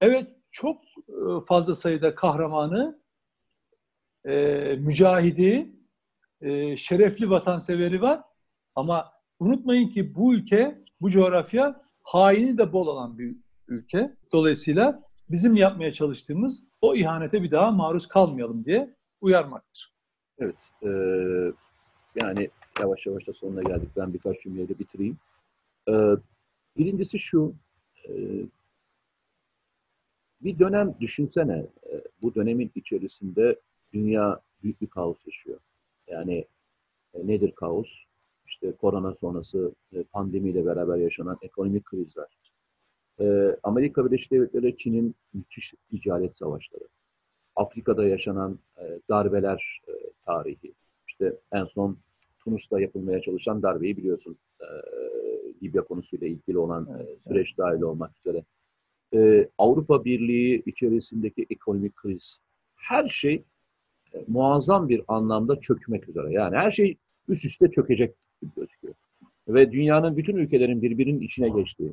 evet 0.00 0.28
çok 0.50 0.84
e, 0.84 1.46
fazla 1.48 1.74
sayıda 1.74 2.14
kahramanı, 2.14 3.02
e, 4.24 4.32
mücahidi, 4.78 5.76
e, 6.40 6.76
şerefli 6.76 7.30
vatanseveri 7.30 8.02
var. 8.02 8.20
Ama 8.74 9.12
unutmayın 9.38 9.88
ki 9.88 10.14
bu 10.14 10.34
ülke, 10.34 10.84
bu 11.00 11.10
coğrafya 11.10 11.82
haini 12.02 12.58
de 12.58 12.72
bol 12.72 12.86
olan 12.86 13.18
bir 13.18 13.36
ülke. 13.68 14.16
Dolayısıyla 14.32 15.11
bizim 15.32 15.56
yapmaya 15.56 15.92
çalıştığımız 15.92 16.64
o 16.80 16.94
ihanete 16.94 17.42
bir 17.42 17.50
daha 17.50 17.70
maruz 17.70 18.08
kalmayalım 18.08 18.64
diye 18.64 18.94
uyarmaktır. 19.20 19.92
Evet. 20.38 20.56
E, 20.82 20.88
yani 22.14 22.50
yavaş 22.80 23.06
yavaş 23.06 23.26
da 23.26 23.32
sonuna 23.32 23.62
geldik. 23.62 23.88
Ben 23.96 24.14
birkaç 24.14 24.42
cümleyle 24.42 24.78
bitireyim. 24.78 25.18
E, 25.88 25.92
birincisi 26.76 27.18
şu, 27.18 27.54
e, 28.08 28.12
bir 30.40 30.58
dönem 30.58 30.94
düşünsene, 31.00 31.66
e, 31.92 32.02
bu 32.22 32.34
dönemin 32.34 32.70
içerisinde 32.74 33.60
dünya 33.92 34.40
büyük 34.62 34.80
bir 34.80 34.86
kaos 34.86 35.26
yaşıyor. 35.26 35.58
Yani 36.06 36.44
e, 37.14 37.26
nedir 37.26 37.52
kaos? 37.52 37.88
İşte 38.46 38.72
korona 38.72 39.14
sonrası 39.14 39.72
e, 39.92 40.02
pandemiyle 40.02 40.66
beraber 40.66 40.96
yaşanan 40.96 41.38
ekonomik 41.42 41.84
krizler. 41.84 42.26
Amerika 43.62 44.06
Birleşik 44.06 44.30
Devletleri 44.30 44.76
Çin'in 44.76 45.14
müthiş 45.34 45.74
ticaret 45.90 46.38
savaşları. 46.38 46.84
Afrika'da 47.56 48.06
yaşanan 48.06 48.58
darbeler 49.10 49.82
tarihi. 50.26 50.72
İşte 51.08 51.36
en 51.52 51.64
son 51.64 51.98
Tunus'ta 52.38 52.80
yapılmaya 52.80 53.22
çalışan 53.22 53.62
darbeyi 53.62 53.96
biliyorsun. 53.96 54.36
Libya 55.62 55.84
konusuyla 55.84 56.26
ilgili 56.26 56.58
olan 56.58 57.06
süreç 57.20 57.58
dahil 57.58 57.80
olmak 57.80 58.18
üzere 58.18 58.44
e, 59.14 59.48
Avrupa 59.58 60.04
Birliği 60.04 60.62
içerisindeki 60.66 61.46
ekonomik 61.50 61.96
kriz, 61.96 62.38
her 62.76 63.08
şey 63.08 63.42
e, 64.14 64.24
muazzam 64.28 64.88
bir 64.88 65.02
anlamda 65.08 65.60
çökmek 65.60 66.08
üzere. 66.08 66.32
Yani 66.32 66.56
her 66.56 66.70
şey 66.70 66.96
üst 67.28 67.44
üste 67.44 67.70
çökecek 67.70 68.14
gibi 68.42 68.50
gözüküyor. 68.56 68.94
Ve 69.48 69.72
dünyanın 69.72 70.16
bütün 70.16 70.36
ülkelerin 70.36 70.82
birbirinin 70.82 71.20
içine 71.20 71.48
geçtiği, 71.48 71.92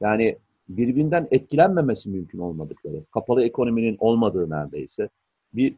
yani 0.00 0.38
birbirinden 0.68 1.28
etkilenmemesi 1.30 2.10
mümkün 2.10 2.38
olmadıkları, 2.38 3.04
kapalı 3.10 3.42
ekonominin 3.44 3.96
olmadığı 4.00 4.50
neredeyse 4.50 5.08
bir 5.54 5.74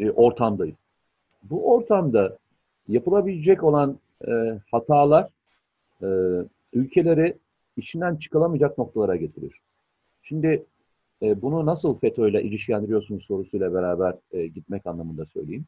e, 0.00 0.10
ortamdayız. 0.10 0.78
Bu 1.42 1.72
ortamda 1.74 2.38
yapılabilecek 2.88 3.64
olan 3.64 3.98
e, 4.28 4.60
hatalar 4.70 5.30
e, 6.02 6.08
ülkeleri 6.72 7.36
içinden 7.76 8.16
çıkılamayacak 8.16 8.78
noktalara 8.78 9.16
getirir. 9.16 9.60
Şimdi 10.22 10.64
e, 11.22 11.42
bunu 11.42 11.66
nasıl 11.66 11.98
FETÖ'yle 11.98 12.42
ilişkilendiriyorsunuz 12.42 13.24
sorusuyla 13.24 13.74
beraber 13.74 14.14
e, 14.32 14.46
gitmek 14.46 14.86
anlamında 14.86 15.26
söyleyeyim. 15.26 15.64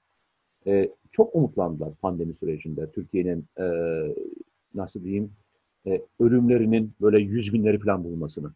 E, 0.66 0.90
çok 1.12 1.34
umutlandılar 1.34 1.92
pandemi 2.02 2.34
sürecinde. 2.34 2.90
Türkiye'nin 2.90 3.44
e, 3.64 3.66
nasıl 4.74 5.04
diyeyim 5.04 5.32
e, 5.86 6.02
ölümlerinin 6.20 6.92
böyle 7.00 7.18
yüz 7.18 7.52
binleri 7.52 7.78
falan 7.78 8.04
bulmasını. 8.04 8.52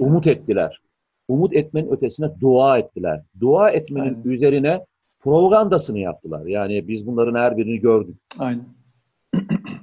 Umut 0.00 0.26
ettiler. 0.26 0.80
Umut 1.28 1.52
etmenin 1.52 1.90
ötesine 1.90 2.40
dua 2.40 2.78
ettiler. 2.78 3.22
Dua 3.40 3.70
etmenin 3.70 4.14
Aynen. 4.14 4.22
üzerine 4.24 4.84
propagandasını 5.20 5.98
yaptılar. 5.98 6.46
Yani 6.46 6.88
biz 6.88 7.06
bunların 7.06 7.34
her 7.34 7.56
birini 7.56 7.80
gördük. 7.80 8.16
Aynen. 8.38 8.64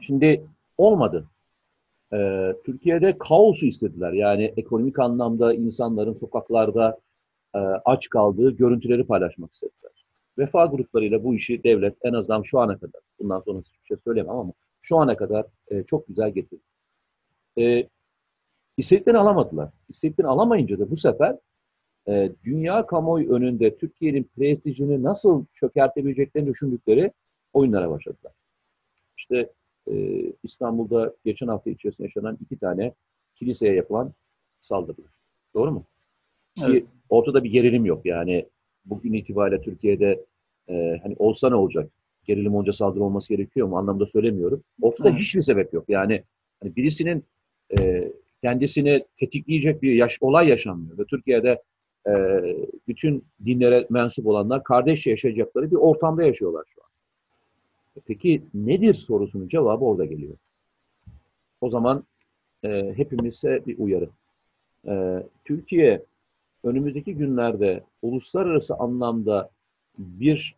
Şimdi 0.02 0.46
olmadı. 0.78 1.26
Ee, 2.14 2.56
Türkiye'de 2.66 3.18
kaosu 3.18 3.66
istediler. 3.66 4.14
Yani 4.14 4.54
ekonomik 4.58 5.00
anlamda 5.00 5.54
insanların 5.54 6.14
sokaklarda 6.14 6.98
e, 7.56 7.60
aç 7.86 8.10
kaldığı 8.10 8.52
görüntüleri 8.52 9.06
paylaşmak 9.06 9.54
istediler. 9.54 10.06
Vefa 10.38 10.66
gruplarıyla 10.66 11.24
bu 11.24 11.36
işi 11.36 11.64
devlet 11.64 11.96
en 12.04 12.14
azından 12.14 12.42
şu 12.42 12.60
ana 12.60 12.78
kadar, 12.78 13.02
bundan 13.20 13.40
sonra 13.40 13.60
hiçbir 13.60 13.88
şey 13.88 13.98
söylemem 14.04 14.36
ama 14.36 14.54
şu 14.86 14.98
ana 14.98 15.18
kadar 15.18 15.46
e, 15.68 15.84
çok 15.84 16.08
güzel 16.08 16.32
getirdi. 16.32 16.62
E, 17.58 17.90
istediklerini 18.78 19.20
alamadılar. 19.20 19.70
İstediklerini 19.90 20.32
alamayınca 20.32 20.80
da 20.80 20.92
bu 20.92 20.98
sefer 20.98 21.38
e, 22.08 22.32
dünya 22.44 22.86
kamuoyu 22.86 23.34
önünde 23.34 23.78
Türkiye'nin 23.78 24.30
prestijini 24.36 25.04
nasıl 25.04 25.46
çökertebileceklerini 25.54 26.50
düşündükleri 26.50 27.12
oyunlara 27.54 27.90
başladılar. 27.90 28.34
İşte 29.18 29.50
e, 29.92 30.24
İstanbul'da 30.44 31.14
geçen 31.26 31.48
hafta 31.48 31.70
içerisinde 31.70 32.08
yaşanan 32.08 32.38
iki 32.42 32.58
tane 32.58 32.94
kiliseye 33.36 33.74
yapılan 33.74 34.14
saldırılar. 34.62 35.12
Doğru 35.54 35.72
mu? 35.72 35.84
Evet. 36.66 36.86
Ki 36.86 36.94
ortada 37.10 37.44
bir 37.44 37.52
gerilim 37.52 37.86
yok. 37.86 38.06
Yani 38.06 38.46
bugün 38.86 39.14
itibariyle 39.14 39.62
Türkiye'de 39.62 40.26
e, 40.70 41.00
hani 41.04 41.16
olsa 41.20 41.50
ne 41.50 41.56
olacak? 41.56 41.92
Gerilim 42.26 42.56
olunca 42.56 42.74
saldırı 42.74 43.04
olması 43.04 43.30
gerekiyor 43.30 43.68
mu 43.68 43.78
anlamda 43.78 44.06
söylemiyorum. 44.06 44.64
Ortada 44.82 45.10
evet. 45.10 45.20
hiçbir 45.20 45.42
sebep 45.42 45.74
yok. 45.74 45.86
Yani 45.88 46.24
hani 46.62 46.76
birisinin 46.76 47.24
e, 47.80 48.02
kendisini 48.42 49.06
tetikleyecek 49.18 49.82
bir 49.82 49.94
yaş, 49.94 50.18
olay 50.22 50.48
yaşanmıyor. 50.48 50.98
Ve 50.98 51.06
Türkiye'de 51.06 51.62
e, 52.08 52.14
bütün 52.88 53.26
dinlere 53.46 53.88
mensup 53.90 54.28
olanlar 54.28 54.64
kardeşçe 54.64 55.10
yaşayacakları 55.10 55.72
bir 55.72 55.76
ortamda 55.76 56.24
yaşıyorlar 56.24 56.64
şu 56.76 56.82
an. 56.82 56.90
Peki 58.06 58.44
nedir 58.54 58.94
sorusunun 58.94 59.48
cevabı 59.48 59.86
orada 59.86 60.06
geliyor. 60.06 60.34
O 61.62 61.70
zaman 61.70 62.04
e, 62.64 62.94
hepimize 62.96 63.64
bir 63.68 63.78
uyarı. 63.78 64.10
E, 64.88 65.24
Türkiye 65.46 66.04
önümüzdeki 66.64 67.16
günlerde 67.16 67.84
uluslararası 68.02 68.76
anlamda 68.76 69.50
bir 69.98 70.56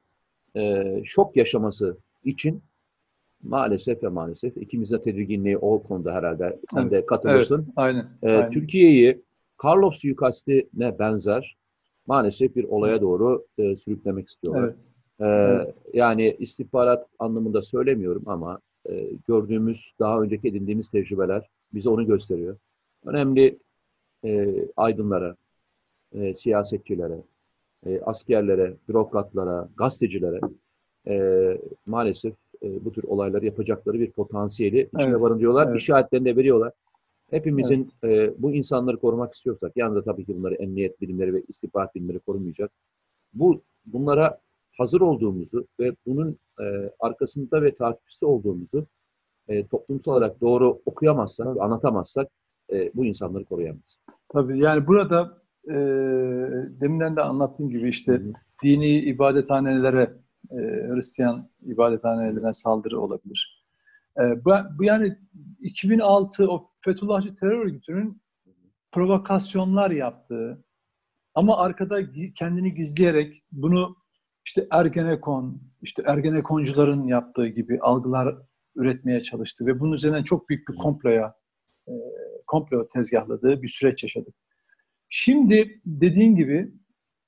e, 0.58 1.02
şok 1.06 1.38
yaşaması 1.38 1.98
için 2.24 2.64
maalesef 3.44 4.04
ve 4.04 4.08
maalesef 4.08 4.58
ikimiz 4.58 4.92
de 4.92 5.02
tedirginliği 5.02 5.58
o 5.58 5.84
konuda 5.84 6.14
herhalde 6.14 6.60
sen 6.74 6.82
evet, 6.82 6.92
de 6.92 7.06
katılırsın. 7.06 7.58
Evet, 7.58 7.74
aynen. 7.76 8.08
E, 8.24 8.30
aynen. 8.30 8.52
Türkiye'yi 8.52 9.22
Karlov 9.58 9.92
suikastine 9.92 11.00
benzer 11.00 11.58
maalesef 12.08 12.56
bir 12.56 12.64
olaya 12.64 13.02
doğru 13.02 13.46
e, 13.58 13.76
sürüklemek 13.76 14.28
istiyorlar. 14.28 14.64
Evet. 14.64 14.76
Ee, 15.22 15.74
yani 15.94 16.36
istihbarat 16.40 17.08
anlamında 17.20 17.62
söylemiyorum 17.62 18.24
ama 18.26 18.60
e, 18.90 19.10
gördüğümüz, 19.28 19.92
daha 20.00 20.22
önceki 20.22 20.48
edindiğimiz 20.48 20.90
tecrübeler 20.90 21.50
bize 21.74 21.90
onu 21.90 22.06
gösteriyor. 22.06 22.58
Önemli 23.06 23.60
e, 24.26 24.56
aydınlara, 24.76 25.36
e, 26.12 26.36
siyasetçilere, 26.36 27.22
e, 27.88 28.02
askerlere, 28.02 28.74
bürokratlara, 28.90 29.70
gazetecilere 29.78 30.40
e, 31.08 31.58
maalesef 31.88 32.34
e, 32.64 32.86
bu 32.86 32.92
tür 32.92 33.04
olayları 33.04 33.46
yapacakları 33.46 34.00
bir 34.00 34.12
potansiyeli 34.12 34.90
içine 34.98 35.12
evet, 35.12 35.22
barındırıyorlar. 35.22 35.68
Evet. 35.68 35.82
İşaretlerini 35.82 36.26
de 36.26 36.36
veriyorlar. 36.36 36.74
Hepimizin 37.30 37.92
evet. 38.04 38.30
e, 38.30 38.42
bu 38.42 38.52
insanları 38.52 38.98
korumak 38.98 39.34
istiyorsak, 39.34 39.72
yalnız 39.76 40.06
tabii 40.06 40.26
ki 40.26 40.38
bunları 40.38 40.56
emniyet 40.56 41.02
bilimleri 41.02 41.34
ve 41.34 41.44
istihbarat 41.48 41.96
bilimleri 41.96 42.20
korumayacak. 42.20 42.72
Bu 43.34 43.62
bunlara 43.86 44.40
hazır 44.78 45.02
olduğumuzu 45.02 45.68
ve 45.80 45.92
bunun 46.06 46.38
e, 46.60 46.92
arkasında 47.00 47.62
ve 47.62 47.76
takipçisi 47.76 48.26
olduğumuzu 48.26 48.86
e, 49.48 49.68
toplumsal 49.68 50.12
olarak 50.12 50.42
doğru 50.42 50.82
okuyamazsak, 50.86 51.48
evet. 51.48 51.62
anlatamazsak 51.62 52.28
e, 52.72 52.92
bu 52.96 53.06
insanları 53.06 53.46
koruyamayız. 53.46 53.98
Tabii 54.30 54.60
yani 54.60 54.88
burada 54.88 55.42
e, 55.68 55.76
deminden 56.82 57.16
de 57.16 57.22
anlattığım 57.22 57.70
gibi 57.70 57.90
işte 57.90 58.12
Hı-hı. 58.12 58.34
dini 58.64 59.00
ibadethanelere, 59.00 60.14
e, 60.52 60.56
Hristiyan 60.94 61.50
ibadethanelerine 61.62 62.54
saldırı 62.54 63.00
olabilir. 63.02 63.66
E, 64.20 64.46
bu, 64.46 64.52
bu 64.80 64.84
yani 64.84 65.18
2006 65.60 66.52
o 66.52 66.72
Fethullahçı 66.82 67.36
terör 67.36 67.66
örgütünün 67.66 68.22
provokasyonlar 68.92 69.92
yaptığı 69.92 70.64
ama 71.36 71.58
arkada 71.58 72.00
kendini 72.36 72.74
gizleyerek 72.74 73.44
bunu 73.52 73.96
işte 74.46 74.68
Ergenekon, 74.72 75.62
işte 75.82 76.04
Ergenekoncuların 76.06 77.08
yaptığı 77.08 77.48
gibi 77.48 77.80
algılar 77.82 78.36
üretmeye 78.76 79.24
çalıştı 79.24 79.66
ve 79.66 79.80
bunun 79.80 79.94
üzerinden 79.94 80.24
çok 80.24 80.50
büyük 80.50 80.68
bir 80.68 80.76
komploya 80.76 81.34
e, 81.88 81.94
komplo 82.48 82.88
tezgahladığı 82.88 83.62
bir 83.62 83.68
süreç 83.68 84.04
yaşadık. 84.04 84.36
Şimdi 85.10 85.82
dediğin 85.86 86.36
gibi 86.36 86.72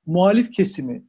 muhalif 0.05 0.51
kesimi, 0.51 1.03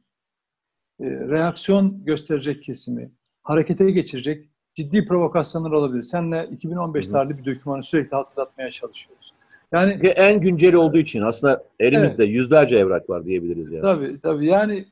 e, 0.99 1.05
reaksiyon 1.05 2.05
gösterecek 2.05 2.63
kesimi, 2.63 3.11
harekete 3.43 3.91
geçirecek 3.91 4.49
ciddi 4.75 5.05
provokasyonlar 5.05 5.71
olabilir. 5.71 6.03
Seninle 6.03 6.49
2015 6.51 7.07
tarihli 7.07 7.37
bir 7.37 7.45
dokümanı 7.45 7.83
sürekli 7.83 8.15
hatırlatmaya 8.15 8.69
çalışıyoruz. 8.69 9.33
Yani 9.71 9.91
en 10.07 10.41
güncel 10.41 10.73
olduğu 10.73 10.97
için 10.97 11.21
aslında 11.21 11.63
elimizde 11.79 12.23
evet. 12.23 12.35
yüzlerce 12.35 12.75
evrak 12.75 13.09
var 13.09 13.25
diyebiliriz 13.25 13.71
yani. 13.71 13.81
Tabii 13.81 14.21
tabii. 14.21 14.45
Yani 14.45 14.85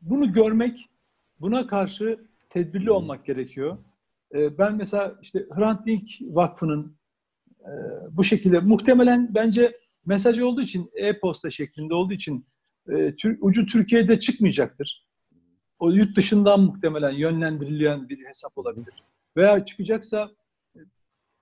bunu 0.00 0.32
görmek, 0.32 0.90
buna 1.40 1.66
karşı 1.66 2.18
tedbirli 2.50 2.90
olmak 2.90 3.24
gerekiyor. 3.24 3.78
Ee, 4.34 4.58
ben 4.58 4.74
mesela 4.74 5.14
işte 5.22 5.46
Hrant 5.54 5.86
Dink 5.86 6.08
Vakfı'nın 6.20 6.96
e, 7.60 7.72
bu 8.10 8.24
şekilde 8.24 8.60
muhtemelen 8.60 9.34
bence 9.34 9.79
mesaj 10.06 10.40
olduğu 10.40 10.62
için 10.62 10.90
e-posta 10.94 11.50
şeklinde 11.50 11.94
olduğu 11.94 12.12
için 12.12 12.46
e, 12.92 13.14
ucu 13.40 13.66
Türkiye'de 13.66 14.20
çıkmayacaktır. 14.20 15.06
O 15.78 15.90
yurt 15.90 16.16
dışından 16.16 16.60
muhtemelen 16.60 17.12
yönlendirilen 17.12 18.08
bir 18.08 18.26
hesap 18.26 18.58
olabilir. 18.58 18.94
Veya 19.36 19.64
çıkacaksa 19.64 20.30
e, 20.76 20.78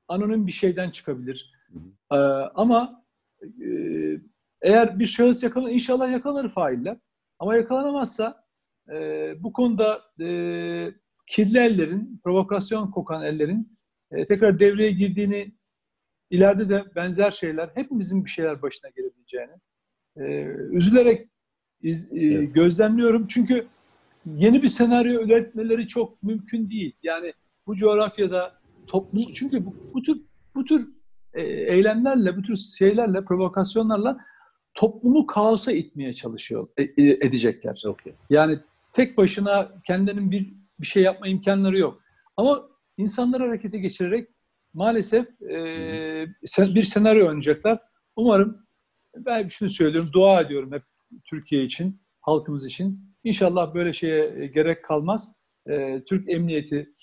anonim 0.09 0.47
bir 0.47 0.53
şeyden 0.53 0.90
çıkabilir. 0.90 1.53
Ee, 2.12 2.16
ama 2.55 3.05
e, 3.42 3.68
eğer 4.62 4.99
bir 4.99 5.07
şahıs 5.07 5.42
yakalanır, 5.42 5.71
inşallah 5.73 6.12
yakalanır 6.12 6.51
failler. 6.51 6.97
Ama 7.38 7.57
yakalanamazsa 7.57 8.44
e, 8.92 9.35
bu 9.42 9.53
konuda 9.53 10.03
e, 10.21 10.27
kirli 11.27 11.59
ellerin, 11.59 12.21
provokasyon 12.25 12.90
kokan 12.90 13.25
ellerin 13.25 13.79
e, 14.11 14.27
tekrar 14.27 14.61
devreye 14.61 14.90
girdiğini, 14.90 15.53
ileride 16.30 16.68
de 16.68 16.84
benzer 16.96 17.30
şeyler, 17.30 17.70
hepimizin 17.74 18.24
bir 18.24 18.30
şeyler 18.30 18.62
başına 18.62 18.90
gelebileceğini 18.90 19.52
e, 20.16 20.44
üzülerek 20.76 21.28
iz, 21.82 22.12
e, 22.12 22.20
evet. 22.20 22.54
gözlemliyorum. 22.54 23.26
Çünkü 23.26 23.66
yeni 24.26 24.62
bir 24.62 24.68
senaryo 24.68 25.22
üretmeleri 25.22 25.88
çok 25.88 26.22
mümkün 26.22 26.70
değil. 26.70 26.92
Yani 27.02 27.32
bu 27.66 27.76
coğrafyada 27.76 28.58
toplum 28.86 29.32
çünkü 29.32 29.66
bu, 29.66 29.74
bu 29.94 30.02
tür 30.02 30.20
bu 30.54 30.64
tür 30.64 30.88
e, 31.34 31.42
eylemlerle, 31.42 32.36
bu 32.36 32.42
tür 32.42 32.56
şeylerle, 32.56 33.24
provokasyonlarla 33.24 34.18
toplumu 34.74 35.26
kaosa 35.26 35.72
itmeye 35.72 36.14
çalışıyor 36.14 36.68
e, 36.76 36.82
e, 36.82 37.02
edecekler. 37.26 37.82
Okay. 37.86 38.12
Yani 38.30 38.58
tek 38.92 39.16
başına 39.16 39.72
kendinin 39.86 40.30
bir 40.30 40.58
bir 40.80 40.86
şey 40.86 41.02
yapma 41.02 41.28
imkanları 41.28 41.78
yok. 41.78 42.02
Ama 42.36 42.68
insanları 42.96 43.46
harekete 43.46 43.78
geçirerek 43.78 44.28
maalesef 44.74 45.42
e, 45.42 46.26
bir 46.59 46.83
senaryo 46.83 47.28
oynayacaklar. 47.28 47.78
Umarım 48.16 48.66
ben 49.16 49.48
şunu 49.48 49.68
söylüyorum, 49.68 50.11
dua 50.12 50.40
ediyorum 50.40 50.72
hep 50.72 50.83
Türkiye 51.24 51.64
için, 51.64 52.00
halkımız 52.20 52.66
için. 52.66 53.14
İnşallah 53.24 53.74
böyle 53.74 53.92
şeye 53.92 54.46
gerek 54.46 54.85
kalmaz. 54.85 55.40
E, 55.66 56.04
Türk 56.04 56.31
Emniyeti, 56.31 56.94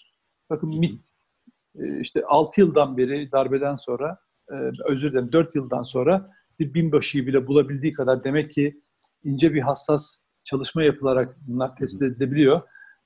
bakın 0.50 0.70
MİT 0.70 1.02
e, 1.80 2.00
işte 2.02 2.26
6 2.26 2.62
yıldan 2.62 2.98
beri 2.98 3.32
darbeden 3.32 3.76
sonra, 3.76 4.18
e, 4.52 4.56
özür 4.86 5.12
dilerim 5.12 5.32
4 5.32 5.56
yıldan 5.56 5.82
sonra 5.82 6.32
bir 6.60 6.74
binbaşıyı 6.74 7.28
bile 7.28 7.48
bulabildiği 7.48 7.94
kadar 7.94 8.24
demek 8.24 8.52
ki 8.52 8.82
ince 9.24 9.54
bir 9.54 9.62
hassas 9.62 10.26
çalışma 10.44 10.84
yapılarak 10.84 11.36
bunlar 11.48 11.76
tespit 11.76 12.02
edilebiliyor. 12.02 12.62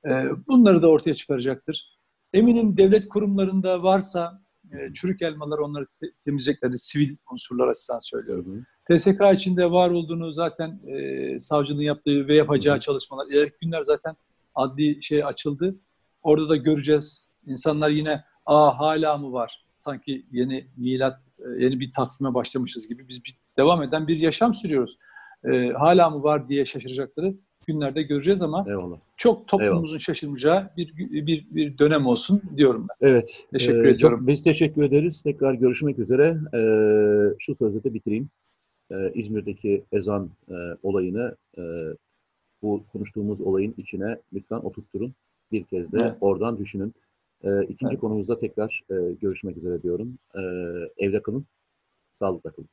E, 0.06 0.10
bunları 0.48 0.82
da 0.82 0.88
ortaya 0.88 1.14
çıkaracaktır. 1.14 2.00
Eminim 2.34 2.78
devlet 2.78 3.10
kurumlarında 3.10 3.84
varsa 3.84 4.42
çürük 4.94 5.22
elmalar 5.22 5.58
onları 5.58 5.86
temizleyecekler. 6.26 6.72
Sivil 6.72 7.16
unsurlar 7.32 7.68
açısından 7.68 8.00
söylüyorum. 8.00 8.46
Hı 8.46 8.94
hı. 8.94 8.98
TSK 8.98 9.22
içinde 9.34 9.72
var 9.72 9.90
olduğunu 9.90 10.32
zaten 10.32 10.80
e, 10.88 11.40
savcının 11.40 11.82
yaptığı 11.82 12.28
ve 12.28 12.36
yapacağı 12.36 12.76
hı 12.76 12.78
hı. 12.78 12.82
çalışmalar. 12.82 13.28
İleriki 13.28 13.58
günler 13.62 13.84
zaten 13.84 14.16
adli 14.56 15.04
şey 15.04 15.24
açıldı. 15.24 15.76
Orada 16.24 16.50
da 16.50 16.56
göreceğiz. 16.56 17.30
İnsanlar 17.46 17.90
yine 17.90 18.24
aa 18.46 18.80
hala 18.80 19.18
mı 19.18 19.32
var? 19.32 19.66
Sanki 19.78 20.26
yeni 20.32 20.68
milat, 20.78 21.20
yeni 21.58 21.80
bir 21.80 21.92
takvime 21.94 22.34
başlamışız 22.34 22.88
gibi 22.88 23.08
biz 23.08 23.26
bir, 23.26 23.38
devam 23.58 23.84
eden 23.84 24.08
bir 24.08 24.18
yaşam 24.18 24.54
sürüyoruz. 24.54 24.98
E, 25.44 25.70
hala 25.70 26.10
mı 26.10 26.24
var 26.24 26.48
diye 26.48 26.66
şaşıracakları 26.66 27.36
günlerde 27.74 28.04
göreceğiz 28.04 28.42
ama 28.42 28.66
Eyvallah. 28.68 28.98
çok 29.18 29.48
toplumumuzun 29.48 29.88
Eyvallah. 29.88 30.00
şaşırmayacağı 30.00 30.70
bir, 30.78 30.98
bir, 30.98 31.46
bir 31.52 31.78
dönem 31.78 32.06
olsun 32.06 32.42
diyorum 32.58 32.88
ben. 32.90 33.08
Evet. 33.08 33.46
Teşekkür 33.54 33.86
ee, 33.86 33.90
ediyorum. 33.90 34.20
Çok, 34.20 34.28
biz 34.28 34.44
teşekkür 34.44 34.84
ederiz. 34.84 35.22
Tekrar 35.22 35.54
görüşmek 35.54 36.00
üzere. 36.00 36.38
Ee, 36.54 37.36
şu 37.40 37.56
sözle 37.56 37.84
de 37.84 37.94
bitireyim. 37.94 38.30
Ee, 38.92 39.12
İzmir'deki 39.14 39.84
ezan 39.92 40.30
e, 40.50 40.54
olayını 40.84 41.36
e, 41.58 41.62
bu 42.62 42.84
konuştuğumuz 42.92 43.42
olayın 43.42 43.74
içine 43.78 44.18
lütfen 44.34 44.58
oturtturun. 44.58 45.14
Bir 45.52 45.64
kez 45.64 45.92
de 45.92 46.02
evet. 46.02 46.18
oradan 46.22 46.58
düşünün. 46.58 46.94
E, 47.44 47.64
ikinci 47.64 47.92
evet. 47.92 48.00
konumuzda 48.00 48.40
tekrar 48.40 48.84
e, 48.90 48.96
görüşmek 49.22 49.58
üzere 49.58 49.84
diyorum. 49.84 50.18
E, 50.36 50.42
evde 50.98 51.22
kalın, 51.22 51.46
sağlıkla 52.20 52.52
kalın. 52.52 52.70